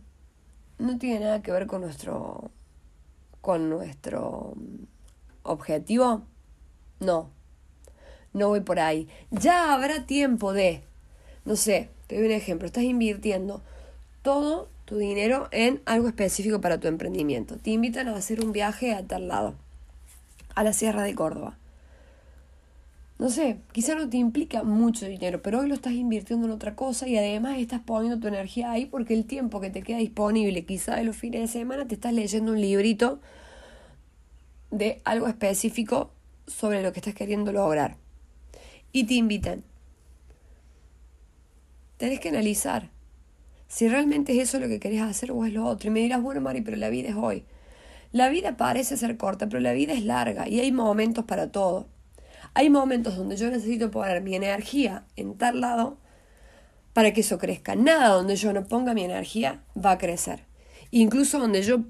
no 0.77 1.00
tiene 1.00 1.22
nada 1.22 1.41
que 1.41 1.51
ver 1.51 1.65
con 1.65 1.81
nuestro 1.81 2.51
con 3.41 3.72
nuestro 3.72 4.53
objetivo, 5.43 6.24
no. 7.00 7.29
No 8.34 8.50
voy 8.50 8.62
por 8.62 8.79
ahí. 8.79 9.08
Ya 9.31 9.74
habrá 9.74 10.05
tiempo 10.05 10.53
de 10.53 10.84
no 11.50 11.55
sé, 11.55 11.89
te 12.05 12.15
doy 12.15 12.25
un 12.25 12.31
ejemplo, 12.31 12.67
estás 12.67 12.84
invirtiendo 12.84 13.63
todo 14.22 14.69
tu 14.86 14.98
dinero 14.98 15.48
en 15.51 15.81
algo 15.86 16.08
específico 16.08 16.62
para 16.62 16.79
tu 16.79 16.88
emprendimiento. 16.88 17.58
Te 17.58 17.72
invitan 17.72 18.08
a 18.08 18.15
hacer 18.15 18.43
un 18.43 18.51
viaje 18.51 18.93
a 18.93 19.03
tal 19.05 19.27
lado, 19.27 19.55
a 20.53 20.63
la 20.63 20.74
Sierra 20.74 21.01
de 21.01 21.15
Córdoba. 21.15 21.58
No 23.17 23.29
sé, 23.29 23.58
quizá 23.72 23.96
no 23.96 24.08
te 24.10 24.17
implica 24.17 24.63
mucho 24.63 25.08
dinero, 25.08 25.41
pero 25.41 25.60
hoy 25.60 25.67
lo 25.67 25.74
estás 25.74 25.93
invirtiendo 25.93 26.46
en 26.46 26.53
otra 26.53 26.75
cosa 26.75 27.08
y 27.08 27.17
además 27.17 27.58
estás 27.58 27.81
poniendo 27.81 28.19
tu 28.19 28.27
energía 28.27 28.72
ahí 28.72 28.86
porque 28.86 29.13
el 29.13 29.25
tiempo 29.25 29.60
que 29.60 29.72
te 29.72 29.81
queda 29.81 29.98
disponible, 29.98 30.65
quizá 30.65 30.98
de 30.98 31.03
los 31.03 31.17
fines 31.17 31.41
de 31.41 31.48
semana, 31.48 31.88
te 31.88 31.96
estás 31.96 32.13
leyendo 32.13 32.51
un 32.51 32.62
librito 32.62 33.19
de 34.71 35.01
algo 35.05 35.27
específico 35.27 36.11
sobre 36.47 36.81
lo 36.81 36.91
que 36.93 36.99
estás 36.99 37.15
queriendo 37.15 37.51
lograr. 37.51 37.97
Y 38.91 39.05
te 39.05 39.15
invitan. 39.15 39.63
Tenés 41.97 42.19
que 42.19 42.29
analizar 42.29 42.89
si 43.67 43.88
realmente 43.88 44.33
es 44.33 44.49
eso 44.49 44.59
lo 44.59 44.67
que 44.67 44.79
querés 44.79 45.01
hacer 45.01 45.31
o 45.31 45.45
es 45.45 45.53
lo 45.53 45.65
otro. 45.65 45.89
Y 45.89 45.93
me 45.93 45.99
dirás, 45.99 46.21
bueno, 46.21 46.41
Mari, 46.41 46.61
pero 46.61 46.75
la 46.75 46.89
vida 46.89 47.09
es 47.09 47.15
hoy. 47.15 47.45
La 48.11 48.29
vida 48.29 48.57
parece 48.57 48.97
ser 48.97 49.15
corta, 49.17 49.47
pero 49.47 49.59
la 49.59 49.73
vida 49.73 49.93
es 49.93 50.03
larga 50.03 50.49
y 50.49 50.59
hay 50.59 50.71
momentos 50.71 51.25
para 51.25 51.51
todo. 51.51 51.88
Hay 52.55 52.71
momentos 52.71 53.15
donde 53.15 53.38
yo 53.38 53.49
necesito 53.51 53.91
poner 53.91 54.21
mi 54.21 54.35
energía 54.35 55.05
en 55.15 55.38
tal 55.38 55.61
lado 55.61 55.97
para 56.93 57.13
que 57.13 57.21
eso 57.21 57.38
crezca. 57.38 57.75
Nada 57.75 58.10
donde 58.10 58.36
yo 58.36 58.51
no 58.51 58.65
ponga 58.65 58.95
mi 58.95 59.03
energía 59.03 59.62
va 59.77 59.91
a 59.91 59.97
crecer. 59.99 60.45
Incluso 60.89 61.38
donde 61.38 61.62
yo, 61.62 61.82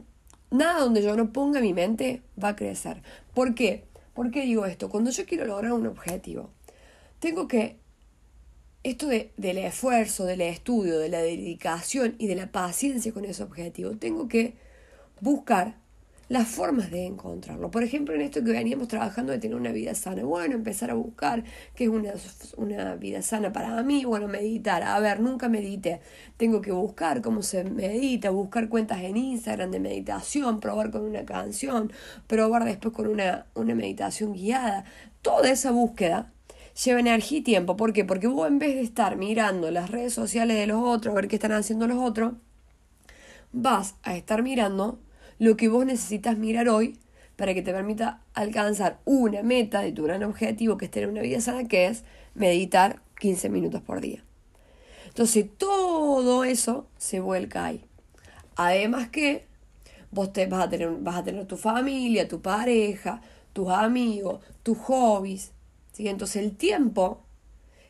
nada 0.51 0.79
donde 0.79 1.01
yo 1.01 1.15
no 1.15 1.31
ponga 1.31 1.61
mi 1.61 1.73
mente 1.73 2.21
va 2.41 2.49
a 2.49 2.55
crecer. 2.55 3.01
¿Por 3.33 3.55
qué? 3.55 3.85
¿Por 4.13 4.31
qué 4.31 4.41
digo 4.41 4.65
esto? 4.65 4.89
Cuando 4.89 5.11
yo 5.11 5.25
quiero 5.25 5.45
lograr 5.45 5.73
un 5.73 5.87
objetivo, 5.87 6.49
tengo 7.19 7.47
que 7.47 7.77
esto 8.83 9.07
de, 9.07 9.31
del 9.37 9.57
esfuerzo, 9.57 10.25
del 10.25 10.41
estudio, 10.41 10.99
de 10.99 11.09
la 11.09 11.19
dedicación 11.19 12.15
y 12.17 12.27
de 12.27 12.35
la 12.35 12.51
paciencia 12.51 13.13
con 13.13 13.25
ese 13.25 13.43
objetivo, 13.43 13.97
tengo 13.97 14.27
que 14.27 14.55
buscar 15.21 15.77
las 16.29 16.47
formas 16.47 16.91
de 16.91 17.05
encontrarlo. 17.07 17.71
Por 17.71 17.83
ejemplo, 17.83 18.13
en 18.13 18.21
esto 18.21 18.43
que 18.43 18.51
veníamos 18.51 18.87
trabajando 18.87 19.31
de 19.33 19.39
tener 19.39 19.57
una 19.57 19.71
vida 19.71 19.95
sana. 19.95 20.23
Bueno, 20.23 20.53
empezar 20.53 20.91
a 20.91 20.93
buscar 20.93 21.43
qué 21.75 21.85
es 21.85 21.89
una, 21.89 22.13
una 22.55 22.95
vida 22.95 23.23
sana 23.23 23.51
para 23.51 23.81
mí. 23.81 24.05
Bueno, 24.05 24.27
meditar. 24.27 24.83
A 24.83 24.99
ver, 24.99 25.19
nunca 25.19 25.49
medité. 25.49 26.01
Tengo 26.37 26.61
que 26.61 26.71
buscar 26.71 27.21
cómo 27.21 27.41
se 27.41 27.63
medita, 27.63 28.29
buscar 28.29 28.69
cuentas 28.69 29.01
en 29.01 29.17
Instagram 29.17 29.71
de 29.71 29.79
meditación, 29.79 30.59
probar 30.59 30.91
con 30.91 31.01
una 31.01 31.25
canción, 31.25 31.91
probar 32.27 32.63
después 32.63 32.93
con 32.93 33.07
una, 33.07 33.47
una 33.55 33.73
meditación 33.73 34.33
guiada. 34.33 34.85
Toda 35.23 35.49
esa 35.49 35.71
búsqueda 35.71 36.31
lleva 36.85 36.99
energía 36.99 37.39
y 37.39 37.41
tiempo. 37.41 37.75
¿Por 37.75 37.91
qué? 37.91 38.05
Porque 38.05 38.27
vos 38.27 38.47
en 38.47 38.59
vez 38.59 38.75
de 38.75 38.81
estar 38.81 39.15
mirando 39.15 39.71
las 39.71 39.89
redes 39.89 40.13
sociales 40.13 40.57
de 40.57 40.67
los 40.67 40.83
otros, 40.83 41.11
a 41.11 41.15
ver 41.15 41.27
qué 41.27 41.37
están 41.37 41.53
haciendo 41.53 41.87
los 41.87 41.97
otros, 41.97 42.33
vas 43.51 43.95
a 44.03 44.15
estar 44.15 44.43
mirando 44.43 44.99
lo 45.39 45.57
que 45.57 45.69
vos 45.69 45.85
necesitas 45.85 46.37
mirar 46.37 46.69
hoy 46.69 46.97
para 47.35 47.53
que 47.53 47.61
te 47.61 47.71
permita 47.71 48.21
alcanzar 48.33 48.99
una 49.05 49.41
meta 49.41 49.81
de 49.81 49.91
tu 49.91 50.03
gran 50.03 50.23
objetivo, 50.23 50.77
que 50.77 50.85
es 50.85 50.91
tener 50.91 51.09
una 51.09 51.21
vida 51.21 51.41
sana, 51.41 51.67
que 51.67 51.87
es 51.87 52.03
meditar 52.35 53.01
15 53.19 53.49
minutos 53.49 53.81
por 53.81 54.01
día. 54.01 54.23
Entonces 55.07 55.45
todo 55.57 56.43
eso 56.43 56.87
se 56.97 57.19
vuelca 57.19 57.65
ahí. 57.65 57.83
Además 58.55 59.09
que 59.09 59.47
vos 60.11 60.33
te 60.33 60.45
vas 60.47 60.65
a 60.65 60.69
tener, 60.69 60.89
vas 60.99 61.15
a 61.15 61.23
tener 61.23 61.45
tu 61.45 61.57
familia, 61.57 62.27
tu 62.27 62.41
pareja, 62.41 63.21
tus 63.53 63.69
amigos, 63.69 64.43
tus 64.63 64.77
hobbies, 64.77 65.53
entonces 66.07 66.43
el 66.43 66.55
tiempo 66.55 67.23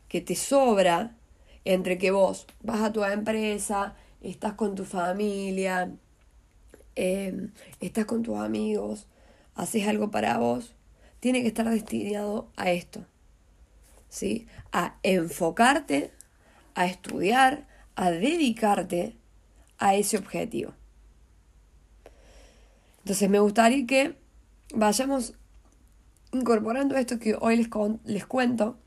que 0.08 0.22
te 0.22 0.36
sobra 0.36 1.16
entre 1.66 1.98
que 1.98 2.12
vos 2.12 2.48
vas 2.64 2.82
a 2.82 2.92
tu 2.92 3.04
empresa, 3.04 3.96
estás 4.22 4.54
con 4.54 4.76
tu 4.76 4.86
familia, 4.86 5.92
em, 7.00 7.52
estás 7.80 8.06
con 8.06 8.24
tus 8.24 8.38
amigos, 8.38 9.08
haces 9.56 9.88
algo 9.88 10.12
para 10.12 10.38
vos, 10.38 10.76
tiene 11.22 11.42
que 11.42 11.48
estar 11.48 11.70
destinado 11.70 12.50
a 12.58 12.72
esto. 12.72 13.06
¿sí? 14.10 14.48
A 14.72 14.96
enfocarte, 15.04 16.12
a 16.76 16.86
estudiar, 16.86 17.68
a 17.96 18.12
dedicarte 18.12 19.16
a 19.78 19.96
ese 19.96 20.18
objetivo. 20.18 20.74
Entonces 23.00 23.30
me 23.30 23.40
gustaría 23.40 23.86
que 23.86 24.16
vayamos 24.74 25.36
incorporando 26.34 26.98
esto 26.98 27.18
que 27.18 27.36
hoy 27.40 27.56
les, 27.56 27.70
les 28.04 28.26
cuento, 28.26 28.78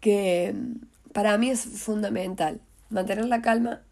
que 0.00 0.54
mm, 0.54 1.12
para 1.12 1.38
mí 1.38 1.50
es 1.50 1.60
fundamental 1.60 2.60
mantener 2.90 3.26
la 3.26 3.42
calma, 3.42 3.82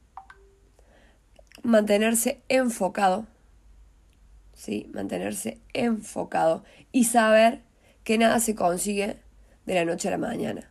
mantenerse 1.66 2.40
enfocado, 2.48 3.26
¿sí? 4.54 4.90
mantenerse 4.94 5.60
enfocado 5.74 6.64
y 6.92 7.04
saber 7.04 7.62
que 8.04 8.18
nada 8.18 8.38
se 8.40 8.54
consigue 8.54 9.18
de 9.66 9.74
la 9.74 9.84
noche 9.84 10.08
a 10.08 10.12
la 10.12 10.18
mañana. 10.18 10.70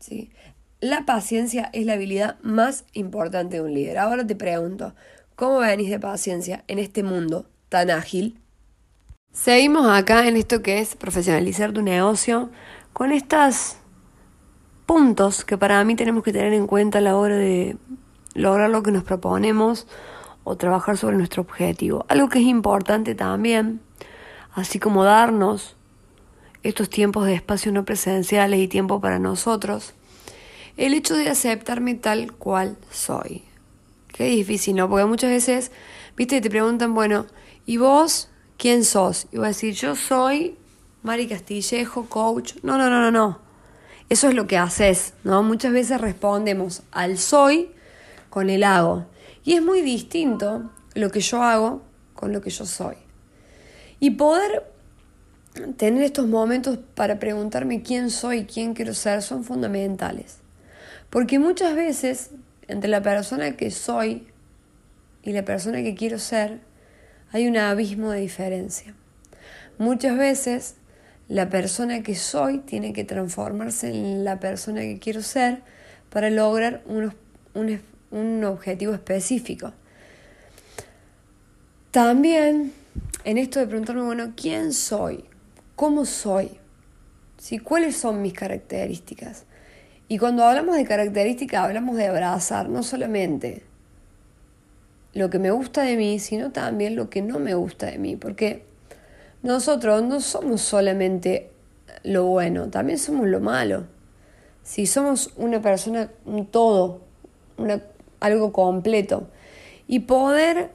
¿sí? 0.00 0.30
La 0.80 1.06
paciencia 1.06 1.70
es 1.72 1.86
la 1.86 1.92
habilidad 1.94 2.38
más 2.42 2.84
importante 2.92 3.56
de 3.56 3.62
un 3.62 3.72
líder. 3.72 3.98
Ahora 3.98 4.26
te 4.26 4.34
pregunto, 4.34 4.94
¿cómo 5.36 5.58
venís 5.58 5.90
de 5.90 6.00
paciencia 6.00 6.64
en 6.66 6.78
este 6.78 7.02
mundo 7.02 7.48
tan 7.68 7.90
ágil? 7.90 8.40
Seguimos 9.32 9.86
acá 9.86 10.26
en 10.26 10.36
esto 10.36 10.60
que 10.60 10.80
es 10.80 10.96
profesionalizar 10.96 11.72
tu 11.72 11.82
negocio 11.82 12.50
con 12.92 13.12
estos 13.12 13.76
puntos 14.86 15.44
que 15.44 15.56
para 15.56 15.84
mí 15.84 15.94
tenemos 15.94 16.24
que 16.24 16.32
tener 16.32 16.52
en 16.52 16.66
cuenta 16.66 16.98
a 16.98 17.00
la 17.00 17.16
hora 17.16 17.36
de 17.36 17.76
lograr 18.34 18.70
lo 18.70 18.82
que 18.82 18.92
nos 18.92 19.04
proponemos 19.04 19.86
o 20.44 20.56
trabajar 20.56 20.96
sobre 20.96 21.16
nuestro 21.16 21.42
objetivo. 21.42 22.04
Algo 22.08 22.28
que 22.28 22.38
es 22.38 22.46
importante 22.46 23.14
también, 23.14 23.80
así 24.54 24.78
como 24.78 25.04
darnos 25.04 25.76
estos 26.62 26.90
tiempos 26.90 27.26
de 27.26 27.34
espacio 27.34 27.72
no 27.72 27.84
presenciales 27.84 28.60
y 28.60 28.68
tiempo 28.68 29.00
para 29.00 29.18
nosotros, 29.18 29.94
el 30.76 30.94
hecho 30.94 31.14
de 31.14 31.28
aceptarme 31.28 31.94
tal 31.94 32.32
cual 32.32 32.76
soy. 32.90 33.44
Qué 34.08 34.24
difícil, 34.24 34.76
¿no? 34.76 34.88
Porque 34.88 35.06
muchas 35.06 35.30
veces, 35.30 35.72
viste, 36.16 36.40
te 36.40 36.50
preguntan, 36.50 36.94
bueno, 36.94 37.26
¿y 37.66 37.76
vos 37.76 38.30
¿quién 38.60 38.84
sos? 38.84 39.26
Y 39.32 39.38
voy 39.38 39.46
a 39.46 39.48
decir, 39.48 39.74
yo 39.74 39.96
soy 39.96 40.54
Mari 41.02 41.26
Castillejo, 41.26 42.04
coach. 42.06 42.56
No, 42.62 42.76
no, 42.76 42.90
no, 42.90 43.00
no, 43.00 43.10
no. 43.10 43.40
Eso 44.10 44.28
es 44.28 44.34
lo 44.34 44.46
que 44.46 44.58
haces, 44.58 45.14
¿no? 45.24 45.42
Muchas 45.42 45.72
veces 45.72 46.00
respondemos 46.00 46.82
al 46.92 47.16
soy 47.16 47.70
con 48.30 48.48
el 48.48 48.64
hago. 48.64 49.06
Y 49.44 49.54
es 49.54 49.62
muy 49.62 49.82
distinto 49.82 50.70
lo 50.94 51.10
que 51.10 51.20
yo 51.20 51.42
hago 51.42 51.82
con 52.14 52.32
lo 52.32 52.40
que 52.40 52.50
yo 52.50 52.64
soy. 52.64 52.96
Y 53.98 54.12
poder 54.12 54.70
tener 55.76 56.02
estos 56.02 56.26
momentos 56.26 56.78
para 56.94 57.18
preguntarme 57.18 57.82
quién 57.82 58.10
soy 58.10 58.44
quién 58.44 58.74
quiero 58.74 58.94
ser 58.94 59.22
son 59.22 59.44
fundamentales. 59.44 60.38
Porque 61.10 61.38
muchas 61.38 61.74
veces 61.74 62.30
entre 62.68 62.88
la 62.88 63.02
persona 63.02 63.56
que 63.56 63.70
soy 63.70 64.28
y 65.22 65.32
la 65.32 65.44
persona 65.44 65.82
que 65.82 65.94
quiero 65.94 66.18
ser 66.18 66.60
hay 67.32 67.46
un 67.46 67.56
abismo 67.56 68.10
de 68.10 68.20
diferencia. 68.20 68.94
Muchas 69.78 70.16
veces 70.16 70.76
la 71.28 71.48
persona 71.48 72.02
que 72.02 72.14
soy 72.14 72.58
tiene 72.58 72.92
que 72.92 73.04
transformarse 73.04 73.88
en 73.88 74.24
la 74.24 74.40
persona 74.40 74.80
que 74.80 74.98
quiero 74.98 75.22
ser 75.22 75.62
para 76.10 76.28
lograr 76.30 76.82
un, 76.86 77.12
un 78.10 78.44
objetivo 78.44 78.92
específico. 78.92 79.72
También 81.90 82.72
en 83.24 83.38
esto 83.38 83.58
de 83.60 83.66
preguntarme, 83.66 84.02
bueno, 84.02 84.32
¿quién 84.36 84.72
soy? 84.72 85.24
¿Cómo 85.76 86.04
soy? 86.04 86.50
¿Sí? 87.38 87.58
¿Cuáles 87.58 87.96
son 87.96 88.22
mis 88.22 88.32
características? 88.32 89.44
Y 90.08 90.18
cuando 90.18 90.44
hablamos 90.44 90.76
de 90.76 90.84
características, 90.84 91.64
hablamos 91.64 91.96
de 91.96 92.06
abrazar 92.06 92.68
no 92.68 92.82
solamente 92.82 93.62
lo 95.12 95.30
que 95.30 95.38
me 95.38 95.50
gusta 95.50 95.82
de 95.82 95.96
mí, 95.96 96.18
sino 96.18 96.52
también 96.52 96.96
lo 96.96 97.10
que 97.10 97.22
no 97.22 97.38
me 97.38 97.54
gusta 97.54 97.86
de 97.86 97.98
mí, 97.98 98.16
porque 98.16 98.64
nosotros 99.42 100.02
no 100.02 100.20
somos 100.20 100.60
solamente 100.60 101.50
lo 102.02 102.24
bueno, 102.26 102.70
también 102.70 102.98
somos 102.98 103.26
lo 103.26 103.40
malo. 103.40 103.84
Si 104.62 104.86
somos 104.86 105.32
una 105.36 105.60
persona, 105.60 106.10
un 106.24 106.46
todo, 106.46 107.02
algo 108.20 108.52
completo, 108.52 109.28
y 109.88 110.00
poder 110.00 110.70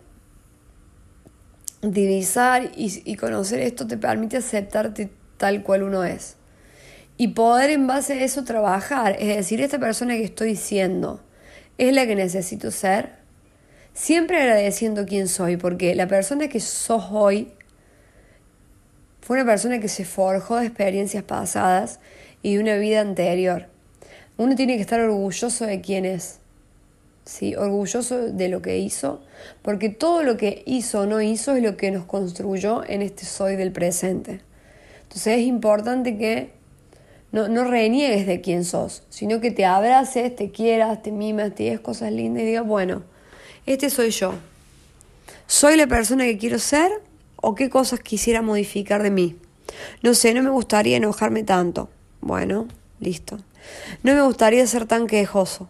divisar 1.82 2.72
y, 2.76 3.16
conocer 3.16 3.62
esto 3.62 3.88
te 3.88 3.98
permite 3.98 4.38
aceptarte 4.38 5.10
tal 5.38 5.64
cual 5.64 5.84
uno 5.84 6.04
es. 6.04 6.38
Y 7.18 7.30
poder 7.30 7.70
en 7.70 7.88
base 7.88 8.14
a 8.14 8.24
eso 8.24 8.44
trabajar, 8.44 9.16
es 9.20 9.36
decir, 9.36 9.62
esta 9.62 9.80
persona 9.80 10.16
que 10.16 10.24
estoy 10.24 10.56
siendo, 10.56 11.22
¿es 11.78 11.94
la 11.94 12.06
que 12.06 12.16
necesito 12.16 12.72
ser? 12.72 13.14
Siempre 13.94 14.42
agradeciendo 14.42 15.06
quién 15.06 15.30
soy, 15.30 15.56
porque 15.56 15.96
la 15.96 16.08
persona 16.08 16.50
que 16.50 16.60
sos 16.60 17.06
hoy 17.12 17.54
fue 19.22 19.38
una 19.38 19.46
persona 19.46 19.80
que 19.80 19.88
se 19.88 20.04
forjó 20.04 20.58
de 20.58 20.68
experiencias 20.68 21.24
pasadas 21.24 22.00
y 22.42 22.56
de 22.56 22.62
una 22.62 22.76
vida 22.76 23.02
anterior. 23.02 23.68
Uno 24.38 24.56
tiene 24.56 24.76
que 24.76 24.82
estar 24.82 25.00
orgulloso 25.00 25.66
de 25.66 25.80
quién 25.80 26.04
es, 26.06 26.40
¿sí? 27.26 27.56
orgulloso 27.56 28.32
de 28.32 28.48
lo 28.48 28.62
que 28.62 28.78
hizo, 28.78 29.22
porque 29.62 29.90
todo 29.90 30.24
lo 30.24 30.38
que 30.38 30.64
hizo 30.66 31.02
o 31.02 31.06
no 31.06 31.22
hizo 31.22 31.56
es 31.56 31.64
lo 31.64 31.76
que 31.76 31.92
nos 31.92 32.06
construyó 32.06 32.84
en 32.88 33.02
este 33.02 33.26
soy 33.26 33.56
del 33.56 33.72
presente. 33.72 34.42
Entonces 35.04 35.40
es 35.40 35.46
importante 35.46 36.18
que 36.18 36.52
no, 37.32 37.48
no 37.48 37.66
reniegues 37.66 38.26
de 38.28 38.42
quién 38.42 38.64
sos, 38.64 39.04
sino 39.10 39.42
que 39.42 39.52
te 39.52 39.66
abraces, 39.66 40.36
te 40.36 40.52
quieras, 40.52 41.02
te 41.02 41.12
mimas, 41.12 41.54
te 41.54 41.64
digas 41.64 41.82
cosas 41.82 42.12
lindas 42.12 42.44
y 42.44 42.46
digas, 42.48 42.66
bueno, 42.66 43.04
este 43.66 43.90
soy 43.90 44.12
yo. 44.12 44.34
¿Soy 45.48 45.76
la 45.76 45.88
persona 45.88 46.24
que 46.24 46.38
quiero 46.38 46.60
ser 46.60 46.92
o 47.36 47.56
qué 47.56 47.70
cosas 47.70 48.00
quisiera 48.00 48.42
modificar 48.42 49.04
de 49.04 49.12
mí? 49.12 49.36
No 50.02 50.14
sé, 50.14 50.34
no 50.34 50.42
me 50.44 50.50
gustaría 50.50 50.98
enojarme 50.98 51.44
tanto. 51.44 51.90
Bueno, 52.22 52.68
listo. 53.00 53.38
No 54.04 54.14
me 54.14 54.22
gustaría 54.22 54.66
ser 54.66 54.86
tan 54.86 55.08
quejoso. 55.08 55.70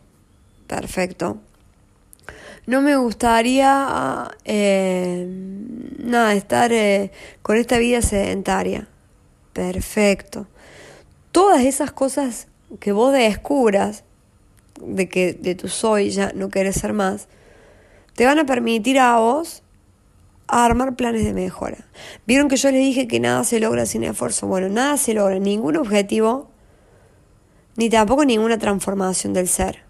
Perfecto. 0.68 1.40
No 2.68 2.82
me 2.82 2.96
gustaría 2.96 4.32
eh, 4.44 5.28
nada, 6.00 6.34
estar 6.34 6.72
eh, 6.74 7.12
con 7.44 7.58
esta 7.58 7.78
vida 7.78 8.02
sedentaria. 8.02 8.88
Perfecto. 9.54 10.48
Todas 11.32 11.62
esas 11.62 11.92
cosas 11.92 12.48
que 12.80 12.92
vos 12.92 13.14
descubras 13.14 14.04
de 14.82 15.08
que 15.08 15.34
de 15.34 15.56
tu 15.56 15.68
soy 15.68 16.10
ya 16.10 16.32
no 16.34 16.50
querés 16.50 16.76
ser 16.76 16.94
más, 16.94 17.28
te 18.16 18.26
van 18.26 18.40
a 18.40 18.46
permitir 18.46 19.00
a 19.00 19.18
vos 19.18 19.62
armar 20.48 20.96
planes 20.96 21.24
de 21.24 21.34
mejora. 21.34 21.86
Vieron 22.26 22.48
que 22.48 22.58
yo 22.58 22.72
les 22.72 22.82
dije 22.82 23.08
que 23.08 23.20
nada 23.20 23.44
se 23.44 23.60
logra 23.60 23.86
sin 23.86 24.04
esfuerzo. 24.04 24.48
Bueno, 24.48 24.70
nada 24.70 24.98
se 24.98 25.14
logra, 25.14 25.38
ningún 25.40 25.78
objetivo, 25.78 26.50
ni 27.76 27.90
tampoco 27.90 28.26
ninguna 28.26 28.58
transformación 28.58 29.34
del 29.34 29.48
ser. 29.48 29.85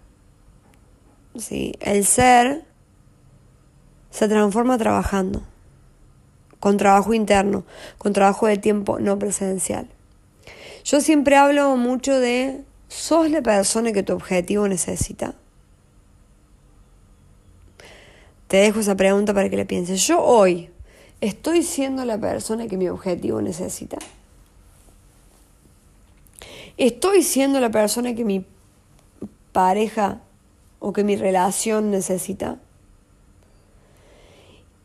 ¿Sí? 1.37 1.73
El 1.81 2.05
ser 2.05 2.63
se 4.09 4.27
transforma 4.29 4.77
trabajando, 4.77 5.43
con 6.59 6.77
trabajo 6.77 7.13
interno, 7.13 7.65
con 7.97 8.13
trabajo 8.13 8.47
de 8.47 8.57
tiempo 8.57 8.99
no 8.99 9.19
presencial. 9.19 9.87
Yo 10.85 11.01
siempre 11.01 11.35
hablo 11.35 11.75
mucho 11.75 12.17
de, 12.17 12.63
¿sos 12.87 13.29
la 13.29 13.41
persona 13.41 13.91
que 13.91 14.03
tu 14.03 14.13
objetivo 14.13 14.67
necesita? 14.67 15.35
Te 18.47 18.57
dejo 18.57 18.79
esa 18.79 18.95
pregunta 18.95 19.33
para 19.33 19.49
que 19.49 19.57
le 19.57 19.65
pienses. 19.65 20.05
Yo 20.07 20.21
hoy 20.23 20.69
estoy 21.19 21.63
siendo 21.63 22.05
la 22.05 22.17
persona 22.17 22.67
que 22.67 22.77
mi 22.77 22.87
objetivo 22.87 23.41
necesita. 23.41 23.97
Estoy 26.77 27.23
siendo 27.23 27.59
la 27.59 27.71
persona 27.71 28.15
que 28.15 28.23
mi 28.23 28.45
pareja 29.51 30.21
o 30.79 30.93
que 30.93 31.03
mi 31.03 31.15
relación 31.15 31.91
necesita. 31.91 32.59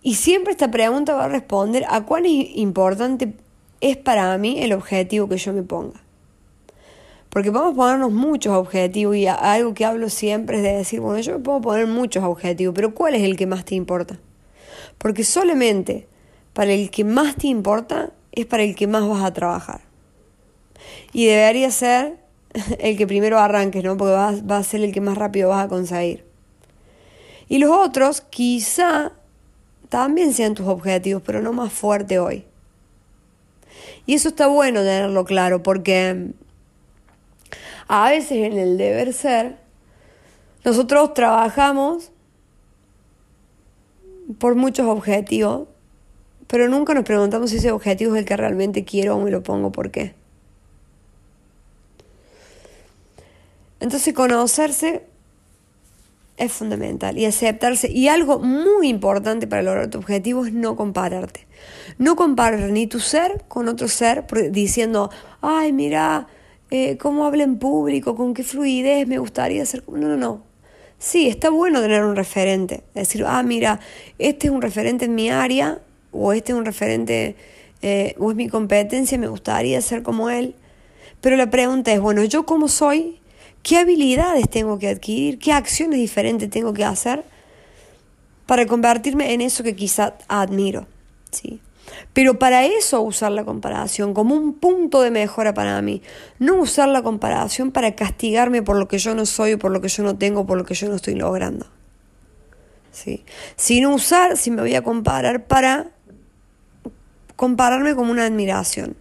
Y 0.02 0.14
siempre 0.14 0.52
esta 0.52 0.70
pregunta 0.70 1.14
va 1.14 1.24
a 1.24 1.28
responder 1.28 1.84
a 1.88 2.04
cuán 2.06 2.24
importante 2.26 3.34
es 3.80 3.96
para 3.96 4.36
mí 4.38 4.62
el 4.62 4.72
objetivo 4.72 5.28
que 5.28 5.36
yo 5.36 5.52
me 5.52 5.62
ponga. 5.62 6.00
Porque 7.28 7.52
podemos 7.52 7.76
ponernos 7.76 8.10
muchos 8.10 8.54
objetivos 8.54 9.16
y 9.16 9.26
algo 9.26 9.72
que 9.74 9.84
hablo 9.84 10.08
siempre 10.08 10.56
es 10.56 10.62
de 10.62 10.72
decir, 10.72 11.00
bueno, 11.00 11.20
yo 11.20 11.34
me 11.34 11.38
puedo 11.38 11.60
poner 11.60 11.86
muchos 11.86 12.24
objetivos, 12.24 12.74
pero 12.74 12.94
¿cuál 12.94 13.14
es 13.14 13.22
el 13.22 13.36
que 13.36 13.46
más 13.46 13.64
te 13.64 13.76
importa? 13.76 14.18
Porque 14.98 15.22
solamente 15.22 16.08
para 16.52 16.72
el 16.72 16.90
que 16.90 17.04
más 17.04 17.36
te 17.36 17.46
importa 17.46 18.10
es 18.32 18.46
para 18.46 18.64
el 18.64 18.74
que 18.74 18.86
más 18.86 19.08
vas 19.08 19.22
a 19.22 19.32
trabajar. 19.32 19.82
Y 21.12 21.26
debería 21.26 21.70
ser 21.70 22.19
el 22.78 22.96
que 22.96 23.06
primero 23.06 23.38
arranques, 23.38 23.84
¿no? 23.84 23.96
Porque 23.96 24.12
va, 24.12 24.32
va 24.48 24.58
a 24.58 24.64
ser 24.64 24.82
el 24.82 24.92
que 24.92 25.00
más 25.00 25.16
rápido 25.16 25.50
vas 25.50 25.64
a 25.64 25.68
conseguir. 25.68 26.24
Y 27.48 27.58
los 27.58 27.70
otros 27.70 28.20
quizá 28.20 29.12
también 29.88 30.32
sean 30.32 30.54
tus 30.54 30.68
objetivos, 30.68 31.22
pero 31.24 31.42
no 31.42 31.52
más 31.52 31.72
fuerte 31.72 32.18
hoy. 32.18 32.44
Y 34.06 34.14
eso 34.14 34.28
está 34.28 34.46
bueno 34.46 34.80
tenerlo 34.80 35.24
claro, 35.24 35.62
porque 35.62 36.32
a 37.88 38.10
veces 38.10 38.38
en 38.38 38.58
el 38.58 38.78
deber 38.78 39.12
ser, 39.12 39.56
nosotros 40.64 41.12
trabajamos 41.14 42.12
por 44.38 44.54
muchos 44.54 44.86
objetivos, 44.86 45.66
pero 46.46 46.68
nunca 46.68 46.94
nos 46.94 47.04
preguntamos 47.04 47.50
si 47.50 47.56
ese 47.56 47.72
objetivo 47.72 48.14
es 48.14 48.20
el 48.20 48.24
que 48.26 48.36
realmente 48.36 48.84
quiero 48.84 49.16
o 49.16 49.20
me 49.20 49.30
lo 49.30 49.42
pongo 49.42 49.72
por 49.72 49.90
qué. 49.90 50.14
Entonces 53.80 54.14
conocerse 54.14 55.02
es 56.40 56.52
fundamental 56.52 57.18
y 57.18 57.26
aceptarse. 57.26 57.90
Y 57.90 58.08
algo 58.08 58.38
muy 58.38 58.88
importante 58.88 59.46
para 59.46 59.62
lograr 59.62 59.88
tu 59.88 59.98
objetivo 59.98 60.46
es 60.46 60.52
no 60.52 60.74
compararte. 60.74 61.46
No 61.98 62.16
comparar 62.16 62.70
ni 62.70 62.86
tu 62.86 62.98
ser 62.98 63.44
con 63.48 63.68
otro 63.68 63.88
ser 63.88 64.24
diciendo, 64.50 65.10
ay, 65.42 65.72
mira, 65.72 66.28
eh, 66.70 66.96
cómo 66.96 67.26
habla 67.26 67.42
en 67.42 67.58
público, 67.58 68.16
con 68.16 68.32
qué 68.32 68.42
fluidez 68.42 69.06
me 69.06 69.18
gustaría 69.18 69.64
ser. 69.66 69.84
No, 69.88 70.08
no, 70.08 70.16
no. 70.16 70.42
Sí, 70.98 71.28
está 71.28 71.50
bueno 71.50 71.80
tener 71.80 72.04
un 72.04 72.16
referente. 72.16 72.84
Decir, 72.94 73.24
ah, 73.26 73.42
mira, 73.42 73.80
este 74.18 74.46
es 74.46 74.52
un 74.52 74.62
referente 74.62 75.06
en 75.06 75.14
mi 75.14 75.30
área, 75.30 75.80
o 76.12 76.32
este 76.32 76.52
es 76.52 76.58
un 76.58 76.64
referente, 76.64 77.36
eh, 77.82 78.14
o 78.18 78.30
es 78.30 78.36
mi 78.36 78.48
competencia, 78.48 79.18
me 79.18 79.28
gustaría 79.28 79.80
ser 79.82 80.02
como 80.02 80.30
él. 80.30 80.54
Pero 81.20 81.36
la 81.36 81.50
pregunta 81.50 81.92
es, 81.92 82.00
bueno, 82.00 82.24
¿yo 82.24 82.46
cómo 82.46 82.68
soy? 82.68 83.19
¿Qué 83.62 83.78
habilidades 83.78 84.48
tengo 84.48 84.78
que 84.78 84.88
adquirir? 84.88 85.38
¿Qué 85.38 85.52
acciones 85.52 85.98
diferentes 85.98 86.48
tengo 86.50 86.72
que 86.72 86.84
hacer 86.84 87.24
para 88.46 88.66
convertirme 88.66 89.32
en 89.32 89.40
eso 89.40 89.62
que 89.62 89.76
quizá 89.76 90.14
admiro? 90.28 90.86
¿Sí? 91.30 91.60
Pero 92.12 92.38
para 92.38 92.64
eso 92.64 93.00
usar 93.02 93.32
la 93.32 93.44
comparación 93.44 94.14
como 94.14 94.34
un 94.34 94.54
punto 94.54 95.02
de 95.02 95.10
mejora 95.10 95.54
para 95.54 95.80
mí. 95.82 96.02
No 96.38 96.56
usar 96.56 96.88
la 96.88 97.02
comparación 97.02 97.70
para 97.70 97.94
castigarme 97.94 98.62
por 98.62 98.76
lo 98.76 98.88
que 98.88 98.98
yo 98.98 99.14
no 99.14 99.26
soy, 99.26 99.56
por 99.56 99.70
lo 99.70 99.80
que 99.80 99.88
yo 99.88 100.02
no 100.02 100.16
tengo, 100.16 100.46
por 100.46 100.58
lo 100.58 100.64
que 100.64 100.74
yo 100.74 100.88
no 100.88 100.96
estoy 100.96 101.14
logrando. 101.14 101.66
¿Sí? 102.92 103.24
Sino 103.56 103.94
usar, 103.94 104.36
si 104.36 104.50
me 104.50 104.62
voy 104.62 104.74
a 104.74 104.82
comparar, 104.82 105.46
para 105.46 105.90
compararme 107.36 107.94
como 107.94 108.10
una 108.10 108.24
admiración. 108.24 108.96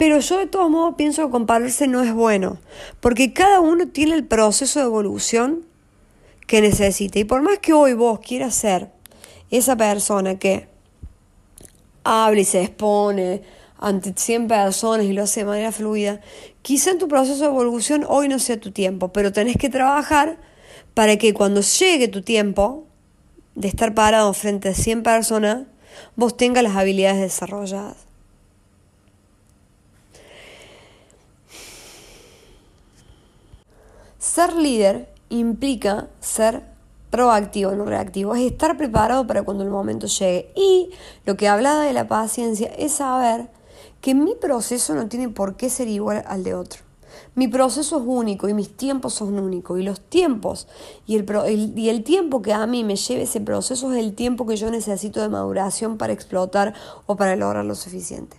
Pero 0.00 0.18
yo 0.18 0.38
de 0.38 0.46
todos 0.46 0.70
modos 0.70 0.94
pienso 0.96 1.26
que 1.26 1.30
compararse 1.30 1.86
no 1.86 2.00
es 2.00 2.14
bueno, 2.14 2.56
porque 3.00 3.34
cada 3.34 3.60
uno 3.60 3.86
tiene 3.88 4.14
el 4.14 4.26
proceso 4.26 4.80
de 4.80 4.86
evolución 4.86 5.66
que 6.46 6.62
necesita. 6.62 7.18
Y 7.18 7.24
por 7.24 7.42
más 7.42 7.58
que 7.58 7.74
hoy 7.74 7.92
vos 7.92 8.18
quieras 8.20 8.54
ser 8.54 8.90
esa 9.50 9.76
persona 9.76 10.38
que 10.38 10.68
habla 12.02 12.40
y 12.40 12.46
se 12.46 12.62
expone 12.62 13.42
ante 13.76 14.14
100 14.16 14.48
personas 14.48 15.04
y 15.04 15.12
lo 15.12 15.24
hace 15.24 15.40
de 15.40 15.46
manera 15.46 15.70
fluida, 15.70 16.22
quizá 16.62 16.92
en 16.92 16.98
tu 16.98 17.06
proceso 17.06 17.40
de 17.40 17.50
evolución 17.50 18.06
hoy 18.08 18.26
no 18.28 18.38
sea 18.38 18.58
tu 18.58 18.70
tiempo, 18.70 19.12
pero 19.12 19.32
tenés 19.32 19.58
que 19.58 19.68
trabajar 19.68 20.38
para 20.94 21.18
que 21.18 21.34
cuando 21.34 21.60
llegue 21.60 22.08
tu 22.08 22.22
tiempo 22.22 22.86
de 23.54 23.68
estar 23.68 23.92
parado 23.92 24.32
frente 24.32 24.70
a 24.70 24.74
100 24.74 25.02
personas, 25.02 25.66
vos 26.16 26.38
tengas 26.38 26.62
las 26.62 26.74
habilidades 26.74 27.20
desarrolladas. 27.20 28.09
Ser 34.32 34.54
líder 34.54 35.12
implica 35.28 36.08
ser 36.20 36.62
proactivo, 37.10 37.72
no 37.72 37.84
reactivo, 37.84 38.36
es 38.36 38.42
estar 38.42 38.76
preparado 38.76 39.26
para 39.26 39.42
cuando 39.42 39.64
el 39.64 39.70
momento 39.70 40.06
llegue. 40.06 40.52
Y 40.54 40.90
lo 41.26 41.36
que 41.36 41.48
hablaba 41.48 41.82
de 41.82 41.92
la 41.92 42.06
paciencia 42.06 42.68
es 42.78 42.92
saber 42.92 43.48
que 44.00 44.14
mi 44.14 44.36
proceso 44.36 44.94
no 44.94 45.08
tiene 45.08 45.30
por 45.30 45.56
qué 45.56 45.68
ser 45.68 45.88
igual 45.88 46.22
al 46.28 46.44
de 46.44 46.54
otro. 46.54 46.82
Mi 47.34 47.48
proceso 47.48 47.98
es 47.98 48.04
único 48.06 48.48
y 48.48 48.54
mis 48.54 48.76
tiempos 48.76 49.14
son 49.14 49.36
únicos. 49.36 49.80
Y 49.80 49.82
los 49.82 50.00
tiempos 50.00 50.68
y 51.08 51.16
el, 51.16 51.72
y 51.76 51.88
el 51.88 52.04
tiempo 52.04 52.40
que 52.40 52.52
a 52.52 52.64
mí 52.68 52.84
me 52.84 52.94
lleve 52.94 53.22
ese 53.22 53.40
proceso 53.40 53.92
es 53.92 53.98
el 53.98 54.14
tiempo 54.14 54.46
que 54.46 54.54
yo 54.54 54.70
necesito 54.70 55.20
de 55.20 55.28
maduración 55.28 55.98
para 55.98 56.12
explotar 56.12 56.72
o 57.06 57.16
para 57.16 57.34
lograr 57.34 57.64
lo 57.64 57.74
suficiente. 57.74 58.36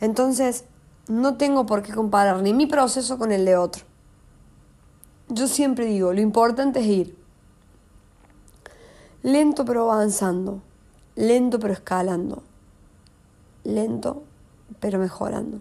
Entonces, 0.00 0.64
no 1.06 1.36
tengo 1.36 1.66
por 1.66 1.82
qué 1.82 1.92
comparar 1.92 2.40
ni 2.40 2.54
mi 2.54 2.64
proceso 2.64 3.18
con 3.18 3.30
el 3.30 3.44
de 3.44 3.58
otro. 3.58 3.85
Yo 5.28 5.46
siempre 5.48 5.86
digo, 5.86 6.12
lo 6.12 6.20
importante 6.20 6.80
es 6.80 6.86
ir 6.86 7.26
lento 9.26 9.64
pero 9.64 9.90
avanzando, 9.90 10.60
lento 11.16 11.58
pero 11.58 11.72
escalando, 11.72 12.44
lento 13.64 14.22
pero 14.78 15.00
mejorando. 15.00 15.58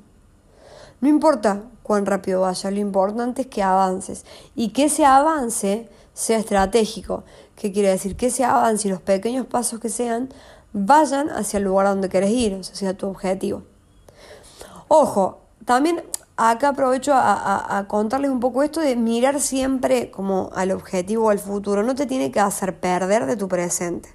No 1.02 1.10
importa 1.10 1.64
cuán 1.82 2.06
rápido 2.06 2.42
vaya, 2.42 2.70
lo 2.70 2.78
importante 2.78 3.42
es 3.42 3.48
que 3.48 3.64
avances 3.64 4.24
y 4.56 4.70
que 4.70 4.86
ese 4.86 5.04
avance 5.04 5.90
sea 6.14 6.38
estratégico. 6.38 7.24
¿Qué 7.56 7.72
quiere 7.72 7.90
decir? 7.90 8.16
Que 8.16 8.28
ese 8.28 8.44
avance 8.44 8.88
y 8.88 8.92
los 8.92 9.02
pequeños 9.02 9.48
pasos 9.48 9.80
que 9.80 9.90
sean 9.90 10.30
vayan 10.72 11.30
hacia 11.32 11.58
el 11.58 11.64
lugar 11.64 11.88
donde 11.88 12.08
quieres 12.08 12.30
ir, 12.30 12.54
o 12.54 12.64
sea, 12.64 12.74
hacia 12.74 12.96
tu 12.96 13.08
objetivo. 13.08 13.64
Ojo, 14.90 15.40
también 15.66 16.04
acá 16.38 16.70
aprovecho 16.70 17.14
a, 17.16 17.86
contarles 17.88 18.32
un 18.32 18.40
poco 18.40 18.64
esto 18.64 18.82
de 18.82 18.96
mirar 18.96 19.40
siempre 19.40 20.12
como 20.12 20.50
al 20.54 20.72
objetivo 20.72 21.26
o 21.26 21.30
al 21.30 21.40
futuro. 21.40 21.84
No 21.84 21.96
te 21.96 22.06
tiene 22.06 22.32
que 22.32 22.40
hacer 22.40 22.80
perder 22.80 23.26
de 23.26 23.38
tu 23.38 23.48
presente. 23.48 24.10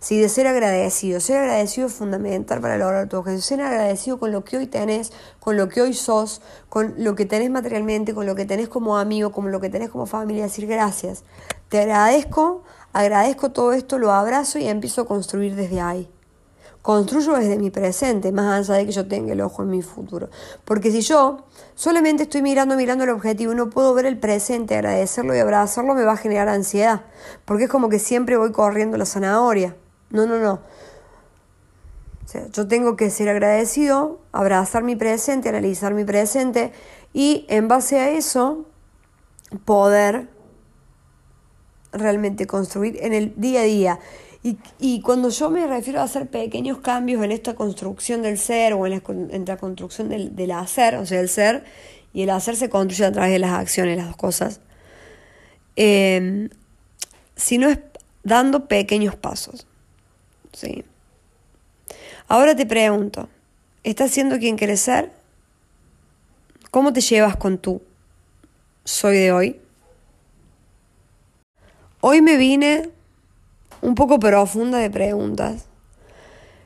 Sí, 0.00 0.18
de 0.18 0.28
ser 0.28 0.48
agradecido. 0.48 1.20
Ser 1.20 1.38
agradecido 1.38 1.86
es 1.86 1.92
fundamental 1.92 2.60
para 2.60 2.76
lograr 2.76 3.08
tu 3.08 3.18
objetivo. 3.18 3.40
Ser 3.40 3.60
agradecido 3.60 4.18
con 4.18 4.32
lo 4.32 4.44
que 4.44 4.56
hoy 4.56 4.66
tenés, 4.66 5.12
con 5.38 5.56
lo 5.56 5.68
que 5.68 5.80
hoy 5.80 5.94
sos, 5.94 6.42
con 6.68 6.94
lo 6.98 7.14
que 7.14 7.24
tenés 7.24 7.50
materialmente, 7.50 8.12
con 8.12 8.26
lo 8.26 8.34
que 8.34 8.44
tenés 8.44 8.68
como 8.68 8.98
amigo, 8.98 9.30
con 9.30 9.50
lo 9.52 9.60
que 9.60 9.70
tenés 9.70 9.90
como 9.90 10.06
familia. 10.06 10.44
Decir 10.44 10.66
gracias. 10.66 11.22
Te 11.68 11.80
agradezco, 11.80 12.64
agradezco 12.92 13.52
todo 13.52 13.72
esto, 13.72 13.98
lo 13.98 14.12
abrazo 14.12 14.58
y 14.58 14.66
empiezo 14.66 15.02
a 15.02 15.06
construir 15.06 15.54
desde 15.54 15.80
ahí. 15.80 16.10
Construyo 16.82 17.34
desde 17.34 17.58
mi 17.58 17.70
presente, 17.70 18.32
más 18.32 18.68
allá 18.68 18.78
de 18.78 18.86
que 18.86 18.92
yo 18.92 19.06
tenga 19.06 19.32
el 19.32 19.40
ojo 19.40 19.62
en 19.62 19.70
mi 19.70 19.82
futuro. 19.82 20.28
Porque 20.64 20.90
si 20.90 21.00
yo 21.00 21.44
solamente 21.76 22.24
estoy 22.24 22.42
mirando, 22.42 22.76
mirando 22.76 23.04
el 23.04 23.10
objetivo 23.10 23.54
no 23.54 23.70
puedo 23.70 23.94
ver 23.94 24.04
el 24.04 24.18
presente, 24.18 24.74
agradecerlo 24.74 25.34
y 25.34 25.38
abrazarlo, 25.38 25.94
me 25.94 26.02
va 26.02 26.12
a 26.12 26.16
generar 26.16 26.48
ansiedad. 26.48 27.02
Porque 27.44 27.64
es 27.64 27.70
como 27.70 27.88
que 27.88 28.00
siempre 28.00 28.36
voy 28.36 28.50
corriendo 28.50 28.96
la 28.96 29.06
zanahoria. 29.06 29.76
No, 30.10 30.26
no, 30.26 30.38
no. 30.38 30.54
O 32.24 32.28
sea, 32.28 32.48
yo 32.48 32.66
tengo 32.66 32.96
que 32.96 33.10
ser 33.10 33.28
agradecido, 33.28 34.18
abrazar 34.32 34.82
mi 34.82 34.96
presente, 34.96 35.48
analizar 35.48 35.94
mi 35.94 36.04
presente 36.04 36.72
y 37.12 37.46
en 37.48 37.68
base 37.68 38.00
a 38.00 38.10
eso 38.10 38.64
poder 39.64 40.28
realmente 41.92 42.46
construir 42.46 42.98
en 43.02 43.12
el 43.12 43.34
día 43.36 43.60
a 43.60 43.64
día. 43.64 44.00
Y, 44.44 44.58
y, 44.80 45.00
cuando 45.02 45.28
yo 45.28 45.50
me 45.50 45.66
refiero 45.68 46.00
a 46.00 46.02
hacer 46.02 46.26
pequeños 46.28 46.78
cambios 46.78 47.22
en 47.22 47.30
esta 47.30 47.54
construcción 47.54 48.22
del 48.22 48.38
ser 48.38 48.72
o 48.72 48.86
en 48.86 48.92
la, 48.92 49.02
en 49.08 49.44
la 49.46 49.56
construcción 49.56 50.08
del, 50.08 50.34
del, 50.34 50.50
hacer, 50.50 50.96
o 50.96 51.06
sea, 51.06 51.20
el 51.20 51.28
ser 51.28 51.64
y 52.12 52.22
el 52.22 52.30
hacer 52.30 52.56
se 52.56 52.68
construye 52.68 53.04
a 53.04 53.12
través 53.12 53.30
de 53.30 53.38
las 53.38 53.52
acciones, 53.52 53.96
las 53.96 54.06
dos 54.06 54.16
cosas, 54.16 54.60
eh, 55.76 56.48
sino 57.36 57.68
es 57.68 57.78
dando 58.24 58.66
pequeños 58.66 59.14
pasos. 59.14 59.66
¿sí? 60.52 60.84
Ahora 62.28 62.54
te 62.54 62.66
pregunto, 62.66 63.28
¿estás 63.84 64.10
siendo 64.10 64.38
quien 64.38 64.56
quieres 64.56 64.80
ser? 64.80 65.12
¿Cómo 66.70 66.92
te 66.92 67.00
llevas 67.00 67.36
con 67.36 67.58
tú? 67.58 67.82
Soy 68.84 69.16
de 69.16 69.32
hoy. 69.32 69.60
Hoy 72.00 72.22
me 72.22 72.36
vine 72.36 72.90
un 73.82 73.94
poco 73.94 74.18
profunda 74.18 74.78
de 74.78 74.88
preguntas. 74.88 75.66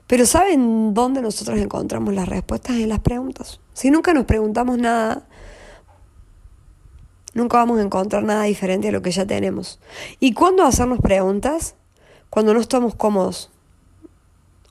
Pero 0.07 0.25
¿saben 0.25 0.95
dónde 0.95 1.21
nosotros 1.21 1.59
encontramos 1.59 2.15
las 2.15 2.29
respuestas 2.29 2.77
en 2.77 2.89
las 2.89 3.01
preguntas? 3.01 3.59
Si 3.73 3.91
nunca 3.91 4.15
nos 4.15 4.25
preguntamos 4.25 4.79
nada, 4.79 5.27
nunca 7.35 7.57
vamos 7.57 7.81
a 7.81 7.83
encontrar 7.83 8.23
nada 8.23 8.45
diferente 8.45 8.89
a 8.89 8.93
lo 8.93 9.03
que 9.03 9.11
ya 9.11 9.27
tenemos. 9.27 9.81
¿Y 10.21 10.33
cuándo 10.33 10.65
hacernos 10.65 11.01
preguntas? 11.01 11.75
Cuando 12.31 12.55
no 12.55 12.61
estamos 12.61 12.95
cómodos. 12.95 13.51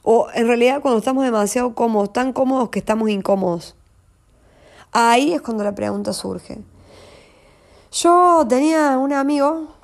O 0.04 0.28
en 0.34 0.48
realidad 0.48 0.82
cuando 0.82 1.00
estamos 1.00 1.26
demasiado 1.26 1.74
cómodos, 1.76 2.14
tan 2.14 2.32
cómodos 2.32 2.70
que 2.70 2.80
estamos 2.80 3.10
incómodos. 3.10 3.76
Ahí 4.94 5.34
es 5.34 5.42
cuando 5.42 5.66
la 5.66 5.76
pregunta 5.76 6.14
surge. 6.14 6.60
Yo 7.92 8.46
tenía 8.48 8.98
un 8.98 9.12
amigo 9.12 9.75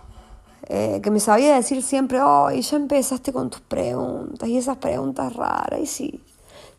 eh, 0.73 1.01
que 1.03 1.11
me 1.11 1.19
sabía 1.19 1.55
decir 1.55 1.83
siempre, 1.83 2.21
oh, 2.21 2.49
y 2.49 2.61
ya 2.61 2.77
empezaste 2.77 3.33
con 3.33 3.49
tus 3.49 3.59
preguntas 3.59 4.47
y 4.47 4.55
esas 4.57 4.77
preguntas 4.77 5.35
raras. 5.35 5.81
Y 5.81 5.85
sí, 5.85 6.21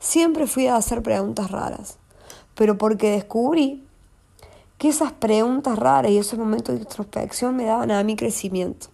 siempre 0.00 0.46
fui 0.46 0.66
a 0.66 0.76
hacer 0.76 1.02
preguntas 1.02 1.50
raras, 1.50 1.98
pero 2.55 2.78
porque 2.78 3.11
descubrí 3.11 3.85
que 4.78 4.88
esas 4.88 5.12
preguntas 5.12 5.78
raras 5.78 6.11
y 6.11 6.16
esos 6.16 6.38
momentos 6.38 6.74
de 6.74 6.81
introspección 6.81 7.55
me 7.55 7.64
daban 7.66 7.90
a 7.90 8.02
mi 8.02 8.16
crecimiento. 8.16 8.87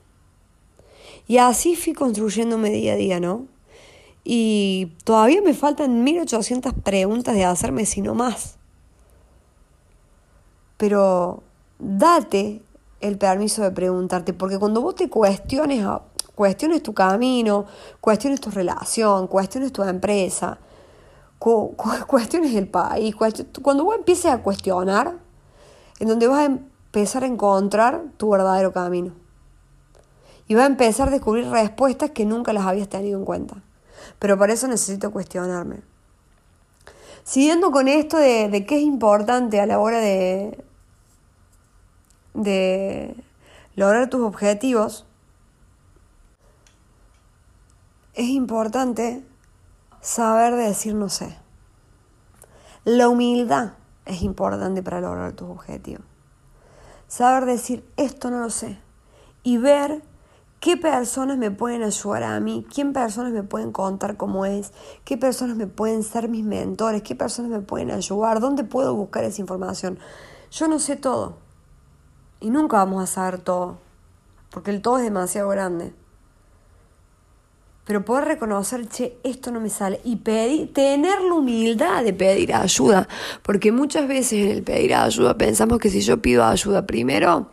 Y 1.29 1.39
así 1.39 1.77
fui 1.77 1.93
construyéndome 1.93 2.69
día 2.71 2.95
a 2.95 2.97
día, 2.97 3.21
¿no? 3.21 3.47
Y 4.25 4.97
todavía 5.05 5.43
me 5.43 5.55
faltan 5.55 6.03
1800 6.03 6.75
preguntas 6.75 7.37
de 7.37 7.45
hacerme, 7.45 7.87
sino 7.87 8.17
más. 8.17 8.57
Pero 10.77 11.45
date 11.79 12.63
el 13.01 13.19
permiso 13.19 13.63
de 13.63 13.71
preguntarte, 13.71 14.33
porque 14.33 14.59
cuando 14.59 14.81
vos 14.81 14.95
te 14.95 15.09
cuestiones, 15.09 15.87
cuestiones 16.35 16.83
tu 16.83 16.95
camino, 16.95 17.67
cuestiones 18.01 18.41
tu 18.41 18.51
relación, 18.51 19.27
cuestiones 19.27 19.73
tu 19.73 19.83
empresa, 19.83 20.59
cuestiones 22.07 22.55
el 22.55 22.69
país, 22.69 23.15
cuando 23.63 23.85
vos 23.85 23.97
empieces 23.97 24.27
a 24.27 24.43
cuestionar, 24.43 25.19
en 26.01 26.09
donde 26.09 26.27
vas 26.27 26.41
a 26.41 26.45
empezar 26.45 27.25
a 27.25 27.27
encontrar 27.27 28.03
tu 28.17 28.31
verdadero 28.31 28.73
camino. 28.73 29.13
Y 30.47 30.55
vas 30.55 30.65
a 30.65 30.69
empezar 30.69 31.09
a 31.09 31.11
descubrir 31.11 31.49
respuestas 31.49 32.11
que 32.11 32.25
nunca 32.25 32.53
las 32.53 32.65
habías 32.65 32.89
tenido 32.89 33.19
en 33.19 33.25
cuenta 33.25 33.63
pero 34.19 34.39
para 34.39 34.53
eso 34.53 34.69
necesito 34.69 35.11
cuestionarme. 35.11 35.81
Siguiendo 37.25 37.71
con 37.71 37.89
esto 37.89 38.17
de, 38.17 38.49
de 38.49 38.65
qué 38.65 38.77
es 38.77 38.83
importante 38.83 39.61
a 39.61 39.67
la 39.67 39.79
hora 39.79 39.99
de, 39.99 40.65
de 42.39 43.17
lograr 43.75 44.09
tus 44.09 44.21
objetivos, 44.21 45.05
es 48.15 48.29
importante 48.29 49.25
saber 50.01 50.55
decir 50.55 50.95
no 50.95 51.09
sé. 51.09 51.37
La 52.85 53.09
humildad 53.09 53.73
es 54.07 54.23
importante 54.23 54.83
para 54.83 55.01
lograr 55.01 55.33
tus 55.33 55.51
objetivos. 55.51 56.05
Saber 57.09 57.45
decir 57.45 57.85
esto 57.97 58.31
no 58.31 58.41
lo 58.41 58.51
sé 58.51 58.79
y 59.43 59.59
ver 59.59 60.03
qué 60.61 60.77
personas 60.77 61.39
me 61.39 61.51
pueden 61.51 61.83
ayudar 61.83 62.23
a 62.23 62.39
mí, 62.41 62.67
qué 62.73 62.85
personas 62.87 63.33
me 63.33 63.43
pueden 63.43 63.73
contar 63.73 64.17
cómo 64.17 64.47
es, 64.47 64.73
qué 65.05 65.17
personas 65.17 65.57
me 65.57 65.67
pueden 65.67 66.03
ser 66.03 66.29
mis 66.29 66.45
mentores, 66.45 67.03
qué 67.03 67.15
personas 67.15 67.51
me 67.51 67.61
pueden 67.61 67.91
ayudar, 67.91 68.41
dónde 68.41 68.63
puedo 68.65 68.95
buscar 68.95 69.25
esa 69.25 69.41
información. 69.41 69.99
Yo 70.51 70.69
no 70.69 70.79
sé 70.79 70.97
todo 70.97 71.48
y 72.41 72.51
nunca 72.51 72.79
vamos 72.79 73.03
a 73.03 73.07
saber 73.07 73.39
todo, 73.39 73.79
porque 74.51 74.71
el 74.71 74.83
todo 74.83 74.99
es 74.99 75.05
demasiado 75.05 75.49
grande. 75.49 75.93
Pero 77.85 78.05
poder 78.05 78.27
reconocer, 78.27 78.87
che, 78.89 79.17
esto 79.25 79.51
no 79.51 79.61
me 79.61 79.71
sale 79.71 80.01
y 80.05 80.17
pedir, 80.17 80.73
tener 80.75 81.23
la 81.23 81.35
humildad 81.35 82.05
de 82.05 82.13
pedir 82.13 82.55
ayuda, 82.55 83.09
porque 83.43 83.73
muchas 83.73 84.07
veces 84.07 84.45
en 84.45 84.51
el 84.51 84.63
pedir 84.63 84.95
ayuda 84.95 85.39
pensamos 85.39 85.79
que 85.79 85.89
si 85.89 86.03
yo 86.03 86.21
pido 86.21 86.45
ayuda 86.45 86.87
primero, 86.87 87.51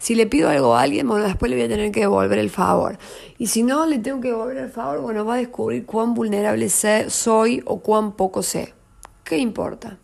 Si 0.00 0.14
le 0.14 0.26
pido 0.26 0.48
algo 0.48 0.74
a 0.74 0.80
alguien, 0.80 1.06
bueno, 1.06 1.26
después 1.26 1.50
le 1.50 1.56
voy 1.56 1.66
a 1.66 1.68
tener 1.68 1.92
que 1.92 2.00
devolver 2.00 2.38
el 2.38 2.48
favor. 2.48 2.96
Y 3.36 3.48
si 3.48 3.62
no 3.62 3.84
le 3.84 3.98
tengo 3.98 4.22
que 4.22 4.28
devolver 4.28 4.56
el 4.56 4.70
favor, 4.70 5.02
bueno, 5.02 5.26
va 5.26 5.34
a 5.34 5.36
descubrir 5.36 5.84
cuán 5.84 6.14
vulnerable 6.14 6.70
soy 6.70 7.62
o 7.66 7.80
cuán 7.80 8.12
poco 8.12 8.42
sé. 8.42 8.72
¿Qué 9.24 9.36
importa? 9.36 9.98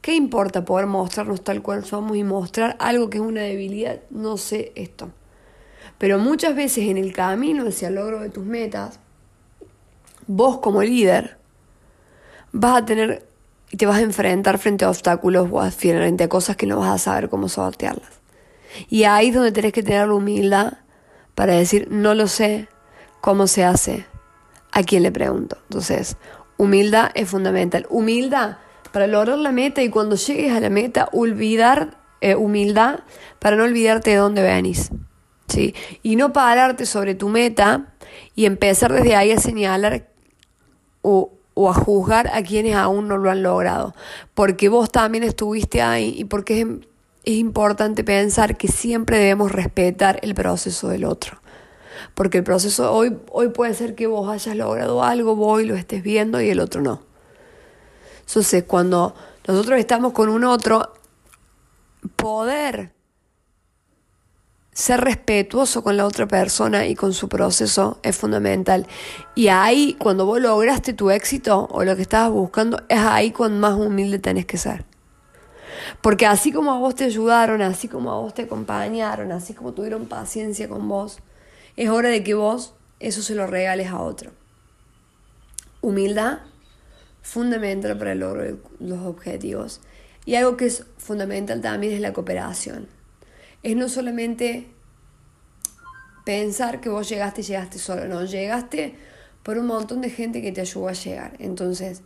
¿Qué 0.00 0.14
importa 0.14 0.64
poder 0.64 0.86
mostrarnos 0.86 1.42
tal 1.42 1.60
cual 1.62 1.84
somos 1.84 2.16
y 2.16 2.24
mostrar 2.24 2.76
algo 2.78 3.10
que 3.10 3.18
es 3.18 3.24
una 3.24 3.42
debilidad? 3.42 4.00
No 4.10 4.38
sé 4.38 4.72
esto. 4.74 5.10
Pero 5.98 6.18
muchas 6.18 6.54
veces 6.54 6.88
en 6.88 6.96
el 6.96 7.12
camino 7.12 7.68
hacia 7.68 7.88
el 7.88 7.96
logro 7.96 8.20
de 8.20 8.30
tus 8.30 8.44
metas, 8.44 8.98
vos 10.26 10.58
como 10.58 10.82
líder 10.82 11.36
vas 12.52 12.82
a 12.82 12.84
tener 12.86 13.26
y 13.70 13.76
te 13.76 13.86
vas 13.86 13.98
a 13.98 14.02
enfrentar 14.02 14.58
frente 14.58 14.84
a 14.84 14.90
obstáculos 14.90 15.48
o 15.52 15.70
frente 15.70 16.24
a 16.24 16.28
cosas 16.28 16.56
que 16.56 16.66
no 16.66 16.78
vas 16.78 16.90
a 16.90 16.98
saber 16.98 17.28
cómo 17.28 17.48
sortearlas. 17.48 18.20
Y 18.88 19.04
ahí 19.04 19.28
es 19.28 19.34
donde 19.34 19.52
tenés 19.52 19.72
que 19.72 19.82
tener 19.82 20.10
humildad 20.10 20.78
para 21.34 21.54
decir, 21.54 21.88
no 21.90 22.14
lo 22.14 22.26
sé, 22.26 22.68
cómo 23.20 23.46
se 23.46 23.64
hace, 23.64 24.06
a 24.72 24.82
quién 24.82 25.02
le 25.02 25.12
pregunto. 25.12 25.58
Entonces, 25.64 26.16
humildad 26.56 27.10
es 27.14 27.28
fundamental. 27.28 27.86
Humildad 27.90 28.56
para 28.92 29.06
lograr 29.06 29.38
la 29.38 29.52
meta 29.52 29.82
y 29.82 29.88
cuando 29.88 30.16
llegues 30.16 30.52
a 30.52 30.60
la 30.60 30.70
meta, 30.70 31.08
olvidar, 31.12 31.98
eh, 32.20 32.34
humildad 32.34 33.00
para 33.38 33.56
no 33.56 33.64
olvidarte 33.64 34.10
de 34.10 34.16
dónde 34.16 34.42
venís. 34.42 34.90
¿sí? 35.48 35.74
Y 36.02 36.16
no 36.16 36.32
pararte 36.32 36.86
sobre 36.86 37.14
tu 37.14 37.28
meta 37.28 37.92
y 38.34 38.46
empezar 38.46 38.92
desde 38.92 39.16
ahí 39.16 39.32
a 39.32 39.38
señalar 39.38 40.08
o, 41.02 41.32
a 41.68 41.74
juzgar 41.74 42.30
a 42.32 42.42
quienes 42.42 42.74
aún 42.74 43.08
no 43.08 43.18
lo 43.18 43.30
han 43.30 43.42
logrado. 43.42 43.94
Porque 44.34 44.68
vos 44.68 44.90
también 44.90 45.24
estuviste 45.24 45.82
ahí 45.82 46.14
y 46.16 46.24
porque 46.24 46.60
es, 46.60 46.68
importante 47.24 48.02
pensar 48.02 48.56
que 48.56 48.66
siempre 48.66 49.18
debemos 49.18 49.52
respetar 49.52 50.18
el 50.22 50.34
proceso 50.34 50.88
del 50.88 51.04
otro. 51.04 51.40
Porque 52.14 52.38
el 52.38 52.44
proceso 52.44 52.92
hoy, 52.92 53.16
hoy 53.30 53.48
puede 53.48 53.74
ser 53.74 53.94
que 53.94 54.06
vos 54.06 54.28
hayas 54.30 54.56
logrado 54.56 55.04
algo, 55.04 55.36
vos 55.36 55.62
lo 55.62 55.74
estés 55.74 56.02
viendo 56.02 56.40
y 56.40 56.48
el 56.48 56.60
otro 56.60 56.80
no. 56.80 57.09
Entonces, 58.30 58.62
cuando 58.62 59.12
nosotros 59.48 59.80
estamos 59.80 60.12
con 60.12 60.28
un 60.28 60.44
otro, 60.44 60.92
poder 62.14 62.92
ser 64.72 65.00
respetuoso 65.00 65.82
con 65.82 65.96
la 65.96 66.06
otra 66.06 66.28
persona 66.28 66.86
y 66.86 66.94
con 66.94 67.12
su 67.12 67.28
proceso 67.28 67.98
es 68.04 68.16
fundamental. 68.16 68.86
Y 69.34 69.48
ahí, 69.48 69.96
cuando 69.98 70.26
vos 70.26 70.40
lograste 70.40 70.92
tu 70.92 71.10
éxito 71.10 71.66
o 71.72 71.82
lo 71.82 71.96
que 71.96 72.02
estabas 72.02 72.30
buscando, 72.30 72.80
es 72.88 73.00
ahí 73.00 73.32
cuando 73.32 73.58
más 73.58 73.76
humilde 73.76 74.20
tenés 74.20 74.46
que 74.46 74.58
ser. 74.58 74.84
Porque 76.00 76.24
así 76.24 76.52
como 76.52 76.70
a 76.70 76.78
vos 76.78 76.94
te 76.94 77.06
ayudaron, 77.06 77.62
así 77.62 77.88
como 77.88 78.12
a 78.12 78.20
vos 78.20 78.32
te 78.32 78.42
acompañaron, 78.42 79.32
así 79.32 79.54
como 79.54 79.72
tuvieron 79.72 80.06
paciencia 80.06 80.68
con 80.68 80.88
vos, 80.88 81.18
es 81.76 81.90
hora 81.90 82.10
de 82.10 82.22
que 82.22 82.34
vos 82.34 82.74
eso 83.00 83.22
se 83.22 83.34
lo 83.34 83.48
regales 83.48 83.88
a 83.88 84.00
otro. 84.00 84.30
Humildad 85.80 86.38
fundamental 87.22 87.96
para 87.98 88.12
el 88.12 88.20
logro 88.20 88.42
de 88.42 88.56
los 88.78 89.00
objetivos. 89.00 89.80
Y 90.24 90.34
algo 90.34 90.56
que 90.56 90.66
es 90.66 90.84
fundamental 90.98 91.60
también 91.60 91.92
es 91.94 92.00
la 92.00 92.12
cooperación. 92.12 92.88
Es 93.62 93.76
no 93.76 93.88
solamente 93.88 94.68
pensar 96.24 96.80
que 96.80 96.88
vos 96.88 97.08
llegaste 97.08 97.40
y 97.40 97.44
llegaste 97.44 97.78
solo, 97.78 98.06
no, 98.06 98.24
llegaste 98.24 98.94
por 99.42 99.58
un 99.58 99.66
montón 99.66 100.00
de 100.00 100.10
gente 100.10 100.42
que 100.42 100.52
te 100.52 100.60
ayudó 100.60 100.88
a 100.88 100.92
llegar. 100.92 101.32
Entonces, 101.38 102.02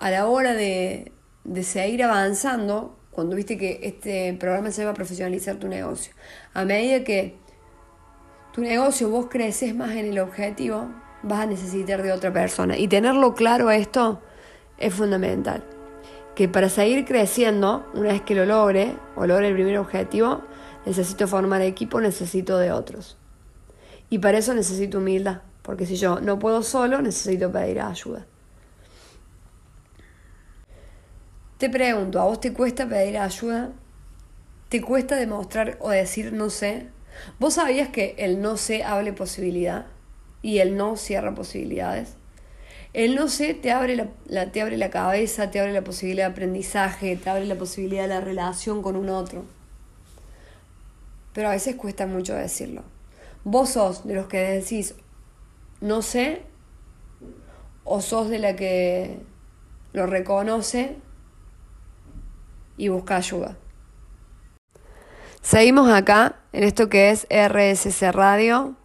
a 0.00 0.10
la 0.10 0.26
hora 0.26 0.54
de, 0.54 1.12
de 1.44 1.62
seguir 1.62 2.02
avanzando, 2.02 2.98
cuando 3.10 3.36
viste 3.36 3.58
que 3.58 3.80
este 3.82 4.34
programa 4.34 4.70
se 4.70 4.84
va 4.84 4.92
a 4.92 4.94
profesionalizar 4.94 5.56
tu 5.56 5.68
negocio, 5.68 6.14
a 6.54 6.64
medida 6.64 7.04
que 7.04 7.36
tu 8.52 8.62
negocio 8.62 9.08
vos 9.10 9.26
creces 9.30 9.74
más 9.74 9.92
en 9.92 10.06
el 10.06 10.18
objetivo, 10.18 10.90
vas 11.22 11.40
a 11.40 11.46
necesitar 11.46 12.02
de 12.02 12.12
otra 12.12 12.32
persona. 12.32 12.76
Y 12.76 12.88
tenerlo 12.88 13.34
claro 13.34 13.70
esto 13.70 14.20
es 14.78 14.94
fundamental. 14.94 15.64
Que 16.34 16.48
para 16.48 16.68
seguir 16.68 17.04
creciendo, 17.04 17.86
una 17.94 18.12
vez 18.12 18.22
que 18.22 18.34
lo 18.34 18.46
logre 18.46 18.96
o 19.16 19.26
logre 19.26 19.48
el 19.48 19.54
primer 19.54 19.78
objetivo, 19.78 20.42
necesito 20.86 21.28
formar 21.28 21.62
equipo, 21.62 22.00
necesito 22.00 22.58
de 22.58 22.72
otros. 22.72 23.18
Y 24.10 24.18
para 24.18 24.38
eso 24.38 24.54
necesito 24.54 24.98
humildad, 24.98 25.42
porque 25.62 25.86
si 25.86 25.96
yo 25.96 26.20
no 26.20 26.38
puedo 26.38 26.62
solo, 26.62 27.00
necesito 27.00 27.50
pedir 27.50 27.80
ayuda. 27.80 28.26
Te 31.58 31.70
pregunto, 31.70 32.20
¿a 32.20 32.24
vos 32.24 32.40
te 32.40 32.52
cuesta 32.52 32.88
pedir 32.88 33.18
ayuda? 33.18 33.70
¿Te 34.68 34.80
cuesta 34.80 35.16
demostrar 35.16 35.76
o 35.80 35.90
decir 35.90 36.32
no 36.32 36.50
sé? 36.50 36.88
¿Vos 37.38 37.54
sabías 37.54 37.90
que 37.90 38.14
el 38.18 38.40
no 38.40 38.56
sé 38.56 38.82
hable 38.84 39.12
posibilidad 39.12 39.86
y 40.40 40.58
el 40.58 40.76
no 40.76 40.96
cierra 40.96 41.34
posibilidades? 41.34 42.16
El 42.92 43.14
no 43.14 43.28
sé 43.28 43.54
te 43.54 43.72
abre 43.72 43.96
la, 43.96 44.52
te 44.52 44.60
abre 44.60 44.76
la 44.76 44.90
cabeza, 44.90 45.50
te 45.50 45.60
abre 45.60 45.72
la 45.72 45.82
posibilidad 45.82 46.26
de 46.26 46.32
aprendizaje, 46.32 47.16
te 47.16 47.30
abre 47.30 47.46
la 47.46 47.56
posibilidad 47.56 48.02
de 48.02 48.08
la 48.08 48.20
relación 48.20 48.82
con 48.82 48.96
un 48.96 49.08
otro. 49.08 49.44
Pero 51.32 51.48
a 51.48 51.52
veces 51.52 51.76
cuesta 51.76 52.06
mucho 52.06 52.34
decirlo. 52.34 52.82
Vos 53.44 53.70
sos 53.70 54.06
de 54.06 54.14
los 54.14 54.26
que 54.26 54.38
decís 54.38 54.94
no 55.80 56.02
sé 56.02 56.42
o 57.84 58.00
sos 58.00 58.28
de 58.28 58.38
la 58.38 58.56
que 58.56 59.18
lo 59.92 60.06
reconoce 60.06 60.96
y 62.76 62.88
busca 62.88 63.16
ayuda. 63.16 63.56
Seguimos 65.40 65.90
acá 65.90 66.36
en 66.52 66.62
esto 66.62 66.88
que 66.88 67.10
es 67.10 67.26
RSC 67.30 68.12
Radio 68.12 68.76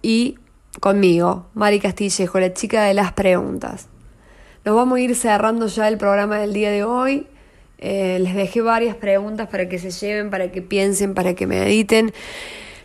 y 0.00 0.38
conmigo, 0.80 1.46
Mari 1.54 1.80
Castillejo, 1.80 2.40
la 2.40 2.52
chica 2.52 2.84
de 2.84 2.94
las 2.94 3.12
preguntas. 3.12 3.88
Nos 4.64 4.76
vamos 4.76 4.98
a 4.98 5.00
ir 5.00 5.14
cerrando 5.16 5.66
ya 5.66 5.88
el 5.88 5.98
programa 5.98 6.38
del 6.38 6.52
día 6.52 6.70
de 6.70 6.84
hoy. 6.84 7.26
Eh, 7.78 8.18
les 8.20 8.34
dejé 8.34 8.60
varias 8.62 8.94
preguntas 8.94 9.48
para 9.48 9.68
que 9.68 9.78
se 9.78 9.90
lleven, 9.90 10.30
para 10.30 10.52
que 10.52 10.62
piensen, 10.62 11.14
para 11.14 11.34
que 11.34 11.46
mediten. 11.46 12.12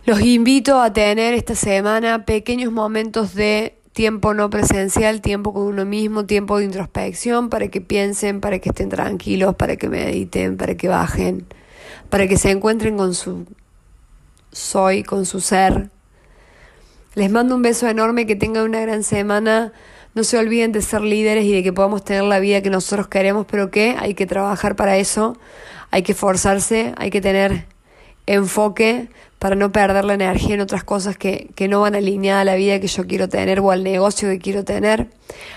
Los 0.06 0.22
invito 0.22 0.82
a 0.82 0.92
tener 0.92 1.34
esta 1.34 1.54
semana 1.54 2.26
pequeños 2.26 2.72
momentos 2.72 3.36
de 3.36 3.78
tiempo 3.94 4.34
no 4.34 4.50
presencial, 4.50 5.22
tiempo 5.22 5.54
con 5.54 5.64
uno 5.64 5.84
mismo, 5.84 6.26
tiempo 6.26 6.58
de 6.60 6.66
introspección, 6.66 7.50
para 7.50 7.68
que 7.68 7.82
piensen, 7.82 8.42
para 8.42 8.60
que 8.60 8.70
estén 8.70 8.90
tranquilos, 8.90 9.56
para 9.56 9.76
que 9.76 9.90
mediten, 9.90 10.56
para 10.56 10.76
que 10.76 10.88
bajen, 10.88 11.46
para 12.10 12.28
que 12.28 12.38
se 12.38 12.52
encuentren 12.52 12.96
con 12.96 13.14
su 13.14 13.46
soy, 14.52 15.04
con 15.04 15.26
su 15.26 15.42
ser, 15.42 15.90
les 17.18 17.32
mando 17.32 17.56
un 17.56 17.64
beso 17.64 17.88
enorme, 17.88 18.28
que 18.28 18.36
tengan 18.36 18.64
una 18.66 18.80
gran 18.80 19.02
semana. 19.02 19.74
No 20.14 20.24
se 20.24 20.38
olviden 20.38 20.72
de 20.72 20.84
ser 20.84 21.02
líderes 21.02 21.46
y 21.46 21.52
de 21.52 21.64
que 21.64 21.74
podamos 21.74 22.04
tener 22.04 22.22
la 22.22 22.40
vida 22.40 22.62
que 22.62 22.70
nosotros 22.70 23.08
queremos, 23.08 23.48
pero 23.50 23.72
que 23.72 23.96
hay 23.98 24.14
que 24.14 24.28
trabajar 24.28 24.76
para 24.76 24.98
eso, 24.98 25.36
hay 25.90 26.04
que 26.04 26.12
esforzarse, 26.12 26.94
hay 26.96 27.10
que 27.10 27.20
tener 27.20 27.66
enfoque 28.28 29.10
para 29.40 29.56
no 29.56 29.72
perder 29.72 30.06
la 30.06 30.14
energía 30.14 30.54
en 30.54 30.62
otras 30.62 30.84
cosas 30.84 31.18
que, 31.18 31.50
que 31.56 31.68
no 31.68 31.82
van 31.82 31.96
alineadas 31.96 32.44
a 32.44 32.46
la 32.46 32.56
vida 32.56 32.80
que 32.80 32.86
yo 32.86 33.08
quiero 33.08 33.28
tener 33.28 33.62
o 33.62 33.72
al 33.72 33.84
negocio 33.84 34.30
que 34.30 34.38
quiero 34.38 34.64
tener. 34.64 35.08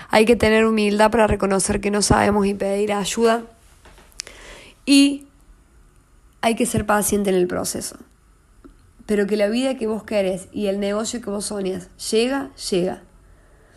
Hay 0.09 0.25
que 0.25 0.35
tener 0.35 0.65
humildad 0.65 1.11
para 1.11 1.27
reconocer 1.27 1.79
que 1.79 1.91
no 1.91 2.01
sabemos 2.01 2.47
y 2.47 2.55
pedir 2.55 2.91
ayuda. 2.91 3.43
Y 4.87 5.27
hay 6.41 6.55
que 6.55 6.65
ser 6.65 6.87
paciente 6.87 7.29
en 7.29 7.35
el 7.35 7.45
proceso 7.45 7.97
pero 9.11 9.27
que 9.27 9.35
la 9.35 9.49
vida 9.49 9.75
que 9.75 9.87
vos 9.87 10.05
querés 10.05 10.47
y 10.53 10.67
el 10.67 10.79
negocio 10.79 11.19
que 11.19 11.29
vos 11.29 11.47
soñas 11.47 11.89
llega, 11.97 12.49
llega. 12.71 13.03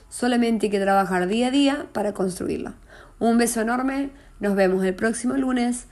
Solamente 0.09 0.67
hay 0.67 0.71
que 0.71 0.79
trabajar 0.79 1.27
día 1.27 1.49
a 1.49 1.51
día 1.51 1.87
para 1.93 2.15
construirlo. 2.15 2.75
Un 3.19 3.37
beso 3.37 3.61
enorme, 3.61 4.11
nos 4.39 4.55
vemos 4.55 4.85
el 4.85 4.95
próximo 4.95 5.35
lunes. 5.35 5.89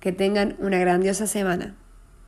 Que 0.00 0.10
tengan 0.10 0.56
una 0.58 0.78
grandiosa 0.80 1.28
semana. 1.28 1.76